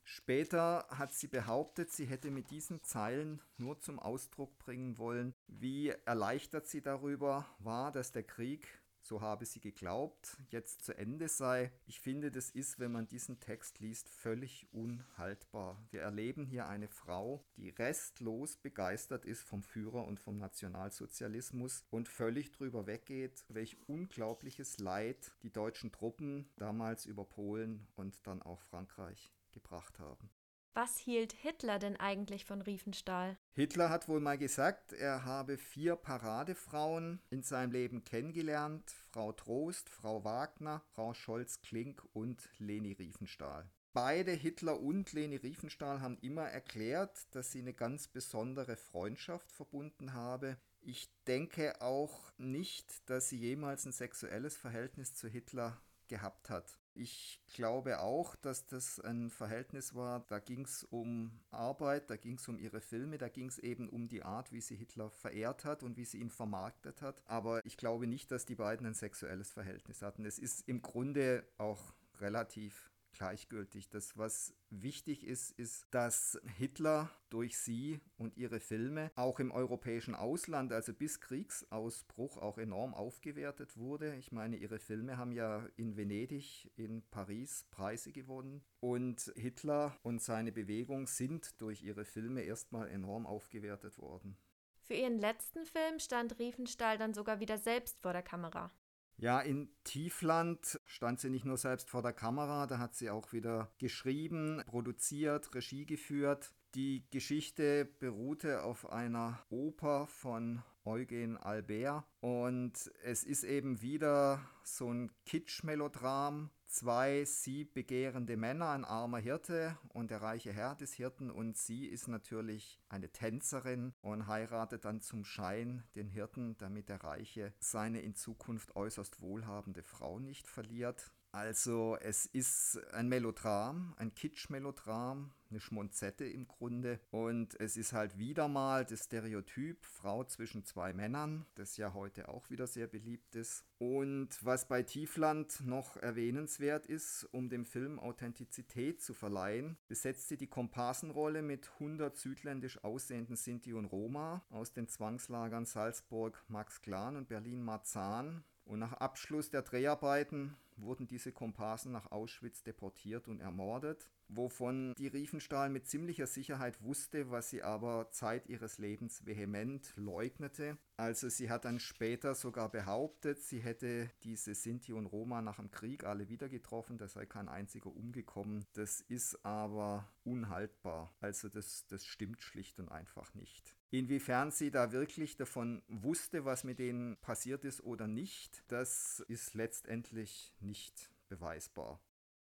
Später 0.07 0.87
hat 0.91 1.15
sie 1.15 1.29
behauptet, 1.29 1.91
sie 1.91 2.05
hätte 2.05 2.31
mit 2.31 2.51
diesen 2.51 2.83
Zeilen 2.83 3.41
nur 3.57 3.81
zum 3.81 3.99
Ausdruck 3.99 4.59
bringen 4.59 4.99
wollen, 4.99 5.35
wie 5.47 5.89
erleichtert 5.89 6.67
sie 6.67 6.83
darüber 6.83 7.47
war, 7.59 7.91
dass 7.91 8.13
der 8.13 8.23
Krieg, 8.23 8.69
so 9.01 9.23
habe 9.23 9.47
sie 9.47 9.61
geglaubt, 9.61 10.37
jetzt 10.51 10.85
zu 10.85 10.97
Ende 10.97 11.29
sei. 11.29 11.73
Ich 11.87 12.01
finde, 12.01 12.31
das 12.31 12.51
ist, 12.51 12.79
wenn 12.79 12.93
man 12.93 13.09
diesen 13.09 13.41
Text 13.41 13.81
liest, 13.81 14.11
völlig 14.11 14.67
unhaltbar. 14.73 15.83
Wir 15.91 16.03
erleben 16.03 16.45
hier 16.45 16.69
eine 16.69 16.89
Frau, 16.89 17.43
die 17.57 17.71
restlos 17.71 18.59
begeistert 18.59 19.25
ist 19.25 19.43
vom 19.43 19.63
Führer 19.63 20.05
und 20.05 20.21
vom 20.21 20.37
Nationalsozialismus 20.37 21.83
und 21.89 22.11
völlig 22.11 22.53
drüber 22.53 22.87
weggeht, 22.87 23.45
welch 23.49 23.79
unglaubliches 23.87 24.79
Leid 24.79 25.33
die 25.43 25.53
deutschen 25.53 25.93
Truppen 25.93 26.47
damals 26.57 27.07
über 27.07 27.25
Polen 27.25 27.87
und 27.97 28.27
dann 28.27 28.43
auch 28.43 28.61
Frankreich 28.61 29.33
gebracht 29.55 29.99
haben. 29.99 30.31
Was 30.77 30.99
hielt 30.99 31.33
Hitler 31.33 31.79
denn 31.79 31.97
eigentlich 31.97 32.45
von 32.45 32.61
Riefenstahl? 32.61 33.39
Hitler 33.53 33.91
hat 33.91 34.09
wohl 34.09 34.19
mal 34.19 34.37
gesagt, 34.37 34.93
er 34.93 35.25
habe 35.25 35.57
vier 35.57 35.95
Paradefrauen 35.95 37.23
in 37.31 37.43
seinem 37.43 37.71
Leben 37.71 38.03
kennengelernt: 38.03 38.91
Frau 39.13 39.31
Trost, 39.31 39.89
Frau 39.89 40.25
Wagner, 40.25 40.83
Frau 40.93 41.15
Scholz-Klink 41.15 42.05
und 42.13 42.51
Leni 42.59 42.93
Riefenstahl. 42.93 43.71
Beide, 43.93 44.33
Hitler 44.33 44.81
und 44.81 45.13
Leni 45.13 45.37
Riefenstahl, 45.37 46.01
haben 46.01 46.19
immer 46.19 46.43
erklärt, 46.43 47.33
dass 47.37 47.53
sie 47.53 47.61
eine 47.61 47.75
ganz 47.75 48.09
besondere 48.09 48.75
Freundschaft 48.75 49.53
verbunden 49.53 50.15
habe. 50.15 50.57
Ich 50.81 51.09
denke 51.29 51.81
auch 51.81 52.33
nicht, 52.37 53.09
dass 53.09 53.29
sie 53.29 53.39
jemals 53.39 53.87
ein 53.87 53.93
sexuelles 53.93 54.57
Verhältnis 54.57 55.15
zu 55.15 55.29
Hitler 55.29 55.81
gehabt 56.09 56.51
hat. 56.51 56.81
Ich 56.97 57.43
glaube 57.49 58.01
auch, 58.01 58.37
dass 58.37 58.67
das 58.67 59.01
ein 59.01 59.29
Verhältnis 59.29 59.95
war, 59.95 60.21
da 60.29 60.39
ging 60.39 60.65
es 60.65 60.85
um 60.85 61.33
Arbeit, 61.51 62.09
da 62.09 62.17
ging 62.17 62.37
es 62.37 62.47
um 62.47 62.57
ihre 62.57 62.81
Filme, 62.81 63.19
da 63.19 63.29
ging 63.29 63.49
es 63.49 63.59
eben 63.59 63.89
um 63.89 64.07
die 64.07 64.23
Art, 64.23 64.53
wie 64.53 64.61
sie 64.61 64.77
Hitler 64.77 65.11
verehrt 65.11 65.65
hat 65.65 65.83
und 65.83 65.97
wie 65.97 66.05
sie 66.05 66.19
ihn 66.19 66.31
vermarktet 66.31 67.03
hat. 67.03 67.21
Aber 67.27 67.65
ich 67.67 67.77
glaube 67.77 68.07
nicht, 68.07 68.31
dass 68.31 68.47
die 68.47 68.55
beiden 68.55 68.87
ein 68.87 68.95
sexuelles 68.95 69.51
Verhältnis 69.51 70.03
hatten. 70.03 70.25
Es 70.25 70.39
ist 70.39 70.69
im 70.69 70.83
Grunde 70.83 71.45
auch 71.59 71.95
relativ 72.21 72.93
gleichgültig. 73.15 73.89
Das, 73.89 74.17
was 74.17 74.55
wichtig 74.71 75.25
ist, 75.25 75.51
ist, 75.53 75.87
dass 75.91 76.41
Hitler 76.59 77.11
durch 77.31 77.59
sie 77.59 78.01
und 78.17 78.37
ihre 78.37 78.61
Filme 78.61 79.11
auch 79.15 79.41
im 79.41 79.51
europäischen 79.51 80.15
Ausland, 80.15 80.73
also 80.73 80.93
bis 80.93 81.21
Kriegsausbruch, 81.21 82.37
auch 82.39 82.59
enorm 82.59 82.95
aufgewertet 82.95 83.77
wurde. 83.77 84.15
Ich 84.17 84.33
meine, 84.33 84.57
ihre 84.57 84.79
Filme 84.79 85.17
haben 85.17 85.33
ja 85.33 85.67
in 85.77 85.97
Venedig, 85.97 86.71
in 86.77 87.03
Paris 87.11 87.65
Preise 87.71 88.13
gewonnen. 88.13 88.63
Und 88.81 89.33
Hitler 89.37 89.97
und 90.03 90.21
seine 90.21 90.53
Bewegung 90.53 91.07
sind 91.07 91.61
durch 91.61 91.83
ihre 91.83 92.05
Filme 92.05 92.43
erstmal 92.43 92.89
enorm 92.89 93.27
aufgewertet 93.27 93.99
worden. 93.99 94.37
Für 94.83 94.95
ihren 94.95 95.19
letzten 95.19 95.65
Film 95.65 95.99
stand 95.99 96.39
Riefenstahl 96.39 96.99
dann 96.99 97.15
sogar 97.15 97.41
wieder 97.41 97.57
selbst 97.57 97.99
vor 98.01 98.13
der 98.13 98.23
Kamera. 98.23 98.71
Ja, 99.17 99.41
in 99.41 99.69
Tiefland 99.85 100.81
stand 100.87 101.21
sie 101.21 101.31
nicht 101.31 101.45
nur 101.45 101.57
selbst 101.57 101.89
vor 101.89 102.03
der 102.03 102.13
Kamera, 102.13 102.67
da 102.67 102.79
hat 102.79 102.95
sie 102.95 103.11
auch 103.11 103.33
wieder 103.33 103.71
geschrieben, 103.79 104.63
produziert, 104.67 105.55
Regie 105.55 105.87
geführt. 105.87 106.53
Die 106.75 107.05
Geschichte 107.11 107.85
beruhte 108.01 108.65
auf 108.65 108.91
einer 108.91 109.39
Oper 109.51 110.09
von 110.09 110.63
Eugen 110.85 111.37
Albert 111.37 112.05
und 112.21 112.91
es 113.05 113.23
ist 113.23 113.45
eben 113.45 113.81
wieder 113.81 114.41
so 114.65 114.93
ein 114.93 115.13
Kitsch-Melodram. 115.25 116.51
Zwei 116.67 117.25
sie 117.25 117.65
begehrende 117.65 118.37
Männer, 118.37 118.71
ein 118.71 118.85
armer 118.85 119.19
Hirte 119.19 119.79
und 119.91 120.11
der 120.11 120.23
reiche 120.23 120.53
Herr 120.53 120.75
des 120.75 120.93
Hirten 120.93 121.31
und 121.31 121.57
sie 121.57 121.87
ist 121.87 122.09
natürlich 122.09 122.81
eine 122.89 123.11
Tänzerin 123.11 123.95
und 124.01 124.27
heiratet 124.27 124.85
dann 124.85 125.01
zum 125.01 125.25
Schein 125.25 125.85
den 125.95 126.09
Hirten, 126.09 126.57
damit 126.59 126.89
der 126.89 127.05
Reiche 127.05 127.53
seine 127.61 128.01
in 128.01 128.15
Zukunft 128.15 128.75
äußerst 128.75 129.21
wohlhabende 129.21 129.83
Frau 129.83 130.19
nicht 130.19 130.49
verliert. 130.49 131.13
Also 131.35 131.99
es 132.01 132.27
ist 132.27 132.81
ein 132.93 133.09
Melodram, 133.09 133.93
ein 133.97 134.15
Kitsch-Melodram, 134.15 135.33
eine 135.51 135.59
Schmonzette 135.59 136.25
im 136.25 136.47
Grunde. 136.47 137.01
Und 137.11 137.59
es 137.59 137.77
ist 137.77 137.93
halt 137.93 138.17
wieder 138.19 138.47
mal 138.47 138.85
das 138.85 139.07
Stereotyp 139.07 139.85
Frau 139.85 140.23
zwischen 140.23 140.65
zwei 140.65 140.93
Männern, 140.93 141.45
das 141.57 141.77
ja 141.77 141.93
heute 141.93 142.29
auch 142.29 142.51
wieder 142.51 142.69
sehr 142.69 142.87
beliebt 142.87 143.35
ist. 143.35 143.65
Und 143.79 144.29
was 144.45 144.69
bei 144.69 144.85
Tiefland 144.85 145.61
noch 145.67 145.97
erwähnenswert 145.97 146.87
ist, 146.87 147.25
um 147.33 147.49
dem 147.49 147.65
Film 147.65 147.99
Authentizität 147.99 149.03
zu 149.03 149.13
verleihen, 149.13 149.77
besetzt 149.89 150.29
sie 150.29 150.37
die 150.37 150.47
Komparsenrolle 150.47 151.43
mit 151.43 151.69
100 151.81 152.17
südländisch 152.17 152.85
aussehenden 152.85 153.35
Sinti 153.35 153.75
und 153.75 153.87
Roma 153.87 154.45
aus 154.51 154.73
den 154.73 154.87
Zwangslagern 154.87 155.67
Salzburg, 155.67 156.45
Max 156.47 156.81
Klan 156.81 157.17
und 157.17 157.27
Berlin-Marzahn. 157.27 158.45
Und 158.67 158.79
nach 158.79 158.95
Abschluss 158.95 159.51
der 159.51 159.63
Dreharbeiten 159.63 160.57
wurden 160.77 161.07
diese 161.07 161.33
Komparsen 161.33 161.93
nach 161.93 162.11
Auschwitz 162.11 162.63
deportiert 162.63 163.29
und 163.29 163.41
ermordet, 163.41 164.11
wovon 164.29 164.95
die 164.99 165.09
Riefenstahl 165.09 165.69
mit 165.71 165.87
ziemlicher 165.87 166.27
Sicherheit 166.27 166.83
wusste, 166.83 167.31
was 167.31 167.51
sie 167.51 167.63
aber 167.63 168.11
Zeit 168.11 168.47
ihres 168.49 168.79
Lebens 168.79 169.27
vehement 169.27 169.93
leugnete. 169.97 170.79
Also 170.97 171.29
sie 171.29 171.51
hat 171.51 171.65
dann 171.65 171.81
später 171.81 172.35
sogar 172.35 172.71
behauptet, 172.71 173.41
sie 173.41 173.61
hätte 173.61 174.11
diese 174.23 174.55
Sinti 174.55 174.93
und 174.93 175.07
Roma 175.07 175.43
nach 175.43 175.57
dem 175.57 175.71
Krieg 175.71 176.05
alle 176.05 176.29
wieder 176.29 176.49
getroffen, 176.49 176.99
da 176.99 177.09
sei 177.09 177.27
kein 177.27 177.49
einziger 177.49 177.95
umgekommen. 177.95 178.65
Das 178.75 179.01
ist 179.01 179.45
aber 179.45 180.09
unhaltbar. 180.25 181.15
Also 181.21 181.49
das, 181.49 181.87
das 181.89 182.07
stimmt 182.07 182.43
schlicht 182.43 182.79
und 182.79 182.89
einfach 182.91 183.35
nicht. 183.35 183.75
Inwiefern 183.95 184.51
sie 184.51 184.73
da 184.73 184.91
wirklich 184.91 185.37
davon 185.37 185.81
wusste, 185.87 186.45
was 186.45 186.65
mit 186.65 186.81
denen 186.81 187.17
passiert 187.19 187.65
ist 187.65 187.81
oder 187.85 188.09
nicht, 188.09 188.65
das 188.67 189.21
ist 189.29 189.55
letztendlich 189.55 190.53
nicht 190.65 191.11
beweisbar. 191.29 192.01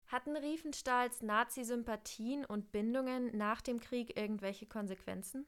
Hatten 0.08 0.36
Riefenstahls 0.36 1.21
Nazi-Sympathien 1.21 2.45
und 2.45 2.71
Bindungen 2.71 3.36
nach 3.36 3.62
dem 3.62 3.80
Krieg 3.80 4.17
irgendwelche 4.17 4.65
Konsequenzen? 4.65 5.47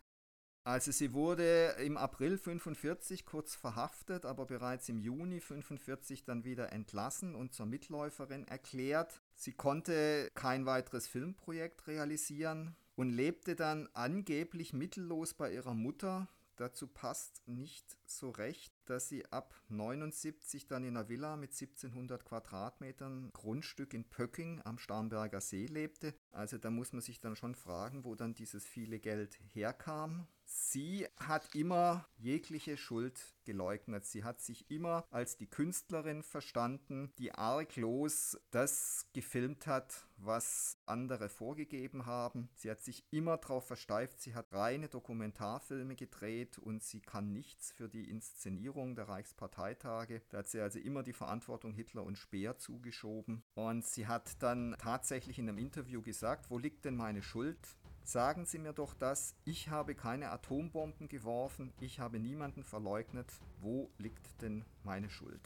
Also 0.63 0.91
sie 0.91 1.13
wurde 1.13 1.75
im 1.79 1.95
April 1.95 2.31
1945 2.31 3.25
kurz 3.25 3.53
verhaftet, 3.53 4.25
aber 4.25 4.47
bereits 4.47 4.89
im 4.89 4.99
Juni 4.99 5.35
1945 5.35 6.23
dann 6.23 6.43
wieder 6.43 6.71
entlassen 6.71 7.35
und 7.35 7.53
zur 7.53 7.67
Mitläuferin 7.67 8.47
erklärt. 8.47 9.21
Sie 9.35 9.53
konnte 9.53 10.31
kein 10.33 10.65
weiteres 10.65 11.07
Filmprojekt 11.07 11.85
realisieren, 11.85 12.75
und 12.95 13.09
lebte 13.09 13.55
dann 13.55 13.89
angeblich 13.93 14.73
mittellos 14.73 15.33
bei 15.33 15.53
ihrer 15.53 15.73
Mutter. 15.73 16.27
Dazu 16.55 16.87
passt 16.87 17.41
nicht 17.47 17.97
so 18.09 18.29
recht, 18.29 18.73
dass 18.85 19.09
sie 19.09 19.25
ab 19.31 19.53
79 19.69 20.67
dann 20.67 20.83
in 20.83 20.95
einer 20.95 21.09
Villa 21.09 21.35
mit 21.35 21.51
1700 21.51 22.25
Quadratmetern 22.25 23.31
Grundstück 23.33 23.93
in 23.93 24.03
Pöcking 24.05 24.61
am 24.63 24.77
Starnberger 24.77 25.41
See 25.41 25.65
lebte. 25.65 26.13
Also 26.31 26.57
da 26.57 26.69
muss 26.69 26.93
man 26.93 27.01
sich 27.01 27.19
dann 27.19 27.35
schon 27.35 27.55
fragen, 27.55 28.03
wo 28.03 28.15
dann 28.15 28.33
dieses 28.33 28.65
viele 28.65 28.99
Geld 28.99 29.39
herkam. 29.53 30.27
Sie 30.45 31.07
hat 31.17 31.55
immer 31.55 32.07
jegliche 32.17 32.77
Schuld 32.77 33.35
geleugnet. 33.45 34.05
Sie 34.05 34.23
hat 34.23 34.41
sich 34.41 34.69
immer 34.69 35.05
als 35.09 35.37
die 35.37 35.49
Künstlerin 35.49 36.21
verstanden, 36.21 37.11
die 37.17 37.31
arglos 37.31 38.37
das 38.51 39.07
gefilmt 39.13 39.65
hat, 39.65 40.07
was 40.17 40.77
andere 40.85 41.29
vorgegeben 41.29 42.05
haben. 42.05 42.49
Sie 42.55 42.69
hat 42.69 42.81
sich 42.81 43.05
immer 43.11 43.37
darauf 43.37 43.65
versteift. 43.65 44.21
Sie 44.21 44.35
hat 44.35 44.53
reine 44.53 44.87
Dokumentarfilme 44.87 45.95
gedreht 45.95 46.59
und 46.59 46.83
sie 46.83 47.01
kann 47.01 47.33
nichts 47.33 47.71
für 47.71 47.89
die 47.95 48.09
Inszenierung 48.09 48.95
der 48.95 49.07
Reichsparteitage. 49.07 50.21
Da 50.29 50.39
hat 50.39 50.47
sie 50.47 50.59
also 50.59 50.79
immer 50.79 51.01
die 51.01 51.13
Verantwortung 51.13 51.73
Hitler 51.73 52.03
und 52.03 52.17
Speer 52.17 52.57
zugeschoben. 52.57 53.43
Und 53.55 53.85
sie 53.85 54.07
hat 54.07 54.41
dann 54.43 54.75
tatsächlich 54.77 55.39
in 55.39 55.49
einem 55.49 55.57
Interview 55.57 56.01
gesagt, 56.01 56.49
wo 56.49 56.59
liegt 56.59 56.85
denn 56.85 56.95
meine 56.95 57.21
Schuld? 57.21 57.57
Sagen 58.03 58.45
Sie 58.45 58.59
mir 58.59 58.73
doch 58.73 58.93
das, 58.93 59.35
ich 59.45 59.69
habe 59.69 59.95
keine 59.95 60.29
Atombomben 60.29 61.07
geworfen, 61.07 61.73
ich 61.79 61.99
habe 61.99 62.19
niemanden 62.19 62.63
verleugnet, 62.63 63.31
wo 63.61 63.89
liegt 63.97 64.43
denn 64.43 64.63
meine 64.83 65.09
Schuld? 65.09 65.41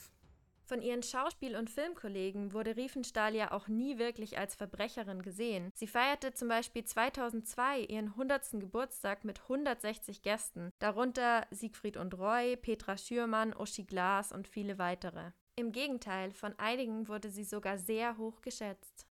Von 0.70 0.84
ihren 0.84 1.02
Schauspiel- 1.02 1.56
und 1.56 1.72
Filmkollegen 1.72 2.54
wurde 2.54 2.76
Riefenstahl 2.76 3.34
ja 3.34 3.52
auch 3.52 3.68
nie 3.70 3.98
wirklich 3.98 4.38
als 4.38 4.54
Verbrecherin 4.54 5.24
gesehen. 5.24 5.72
Sie 5.74 5.88
feierte 5.88 6.32
zum 6.32 6.48
Beispiel 6.48 6.86
2002 6.86 7.80
ihren 7.86 8.10
100. 8.10 8.52
Geburtstag 8.60 9.26
mit 9.26 9.42
160 9.42 10.22
Gästen, 10.22 10.72
darunter 10.78 11.48
Siegfried 11.50 11.98
und 11.98 12.16
Roy, 12.20 12.56
Petra 12.56 12.98
Schürmann, 12.98 13.56
Uschi 13.58 13.84
Glas 13.84 14.32
und 14.32 14.48
viele 14.48 14.78
weitere. 14.78 15.32
Im 15.56 15.72
Gegenteil, 15.72 16.34
von 16.34 16.54
einigen 16.60 17.08
wurde 17.08 17.32
sie 17.32 17.46
sogar 17.46 17.80
sehr 17.80 18.20
hoch 18.20 18.42
geschätzt. 18.42 19.09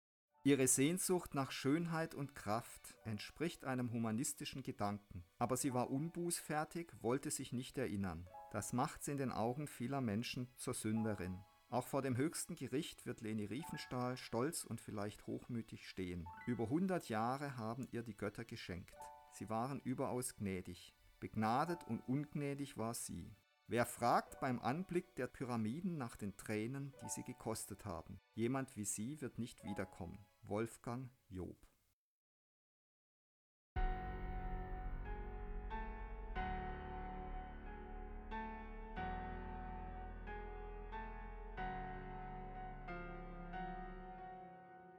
Ihre 0.45 0.67
Sehnsucht 0.67 1.37
nach 1.37 1.53
Schönheit 1.53 2.17
und 2.17 2.35
Kraft 2.35 2.97
entspricht 3.05 3.65
einem 3.65 3.93
humanistischen 3.93 4.65
Gedanken, 4.65 5.23
aber 5.39 5.57
sie 5.57 5.73
war 5.73 5.89
unbußfertig, 5.89 6.91
wollte 7.01 7.31
sich 7.31 7.53
nicht 7.53 7.79
erinnern. 7.79 8.29
Das 8.51 8.73
macht 8.73 9.05
sie 9.05 9.13
in 9.13 9.19
den 9.19 9.31
Augen 9.31 9.69
vieler 9.69 10.01
Menschen 10.01 10.49
zur 10.57 10.75
Sünderin. 10.75 11.39
Auch 11.71 11.87
vor 11.87 12.03
dem 12.03 12.17
höchsten 12.17 12.57
Gericht 12.57 13.07
wird 13.07 13.21
Leni 13.21 13.45
Riefenstahl 13.45 14.17
stolz 14.17 14.65
und 14.65 14.81
vielleicht 14.81 15.29
hochmütig 15.29 15.89
stehen. 15.89 16.27
Über 16.45 16.65
100 16.65 17.09
Jahre 17.09 17.57
haben 17.57 17.87
ihr 17.93 18.03
die 18.03 18.17
Götter 18.17 18.45
geschenkt. 18.45 18.93
Sie 19.31 19.49
waren 19.49 19.81
überaus 19.85 20.35
gnädig. 20.35 20.93
Begnadet 21.21 21.85
und 21.85 22.01
ungnädig 22.09 22.77
war 22.77 22.95
sie. 22.95 23.31
Wer 23.69 23.87
fragt 23.87 24.41
beim 24.41 24.59
Anblick 24.59 25.15
der 25.15 25.29
Pyramiden 25.29 25.97
nach 25.97 26.17
den 26.17 26.37
Tränen, 26.37 26.93
die 27.01 27.09
sie 27.09 27.23
gekostet 27.23 27.85
haben? 27.85 28.21
Jemand 28.35 28.77
wie 28.77 28.85
sie 28.85 29.21
wird 29.21 29.39
nicht 29.39 29.63
wiederkommen. 29.63 30.19
Wolfgang 30.43 31.11
Job. 31.29 31.57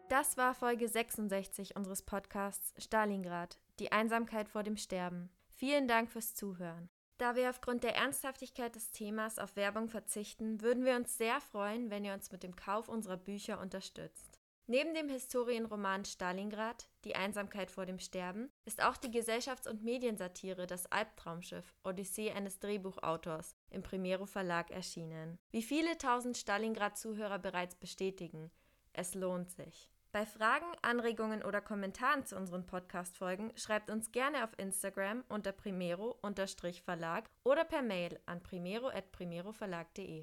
Das 0.10 0.38
war 0.38 0.53
Folge 0.53 0.88
66 0.88 1.75
unseres 1.75 2.03
Podcasts 2.03 2.73
Stalingrad, 2.77 3.60
die 3.79 3.91
Einsamkeit 3.91 4.47
vor 4.47 4.62
dem 4.63 4.77
Sterben. 4.77 5.32
Vielen 5.49 5.88
Dank 5.88 6.12
fürs 6.12 6.36
Zuhören. 6.36 6.89
Da 7.17 7.36
wir 7.36 7.49
aufgrund 7.49 7.84
der 7.84 7.95
Ernsthaftigkeit 7.95 8.75
des 8.75 8.91
Themas 8.91 9.39
auf 9.39 9.56
Werbung 9.56 9.89
verzichten, 9.89 10.62
würden 10.62 10.86
wir 10.86 10.95
uns 10.95 11.17
sehr 11.17 11.41
freuen, 11.41 11.89
wenn 11.89 12.06
ihr 12.06 12.13
uns 12.13 12.32
mit 12.32 12.43
dem 12.43 12.56
Kauf 12.56 12.89
unserer 12.89 13.17
Bücher 13.17 13.60
unterstützt. 13.60 14.42
Neben 14.65 14.93
dem 14.93 15.10
Historienroman 15.10 16.06
Stalingrad, 16.06 16.88
Die 17.04 17.15
Einsamkeit 17.15 17.69
vor 17.69 17.86
dem 17.86 17.99
Sterben, 17.99 18.49
ist 18.63 18.82
auch 18.82 18.95
die 18.95 19.12
Gesellschafts- 19.12 19.67
und 19.67 19.84
Mediensatire 19.84 20.67
Das 20.67 20.89
Albtraumschiff, 20.89 21.73
Odyssee 21.84 22.32
eines 22.32 22.60
Drehbuchautors 22.60 23.58
im 23.71 23.84
Primero 23.84 24.26
Verlag 24.26 24.71
erschienen. 24.71 25.38
Wie 25.52 25.63
viele 25.63 25.97
tausend 25.97 26.38
Stalingrad-Zuhörer 26.38 27.39
bereits 27.39 27.76
bestätigen, 27.76 28.52
es 28.93 29.15
lohnt 29.15 29.52
sich. 29.52 29.89
Bei 30.13 30.28
Fragen, 30.28 30.67
Anregungen 30.84 31.43
oder 31.43 31.60
Kommentaren 31.60 32.23
zu 32.23 32.38
unseren 32.38 32.67
Podcast-Folgen 32.67 33.52
schreibt 33.56 33.89
uns 33.89 34.12
gerne 34.12 34.43
auf 34.43 34.52
Instagram 34.58 35.23
unter 35.28 35.52
primero-verlag 35.52 37.30
oder 37.43 37.65
per 37.65 37.82
Mail 37.82 38.19
an 38.28 38.41
primero.primeroverlag.de. 38.43 40.21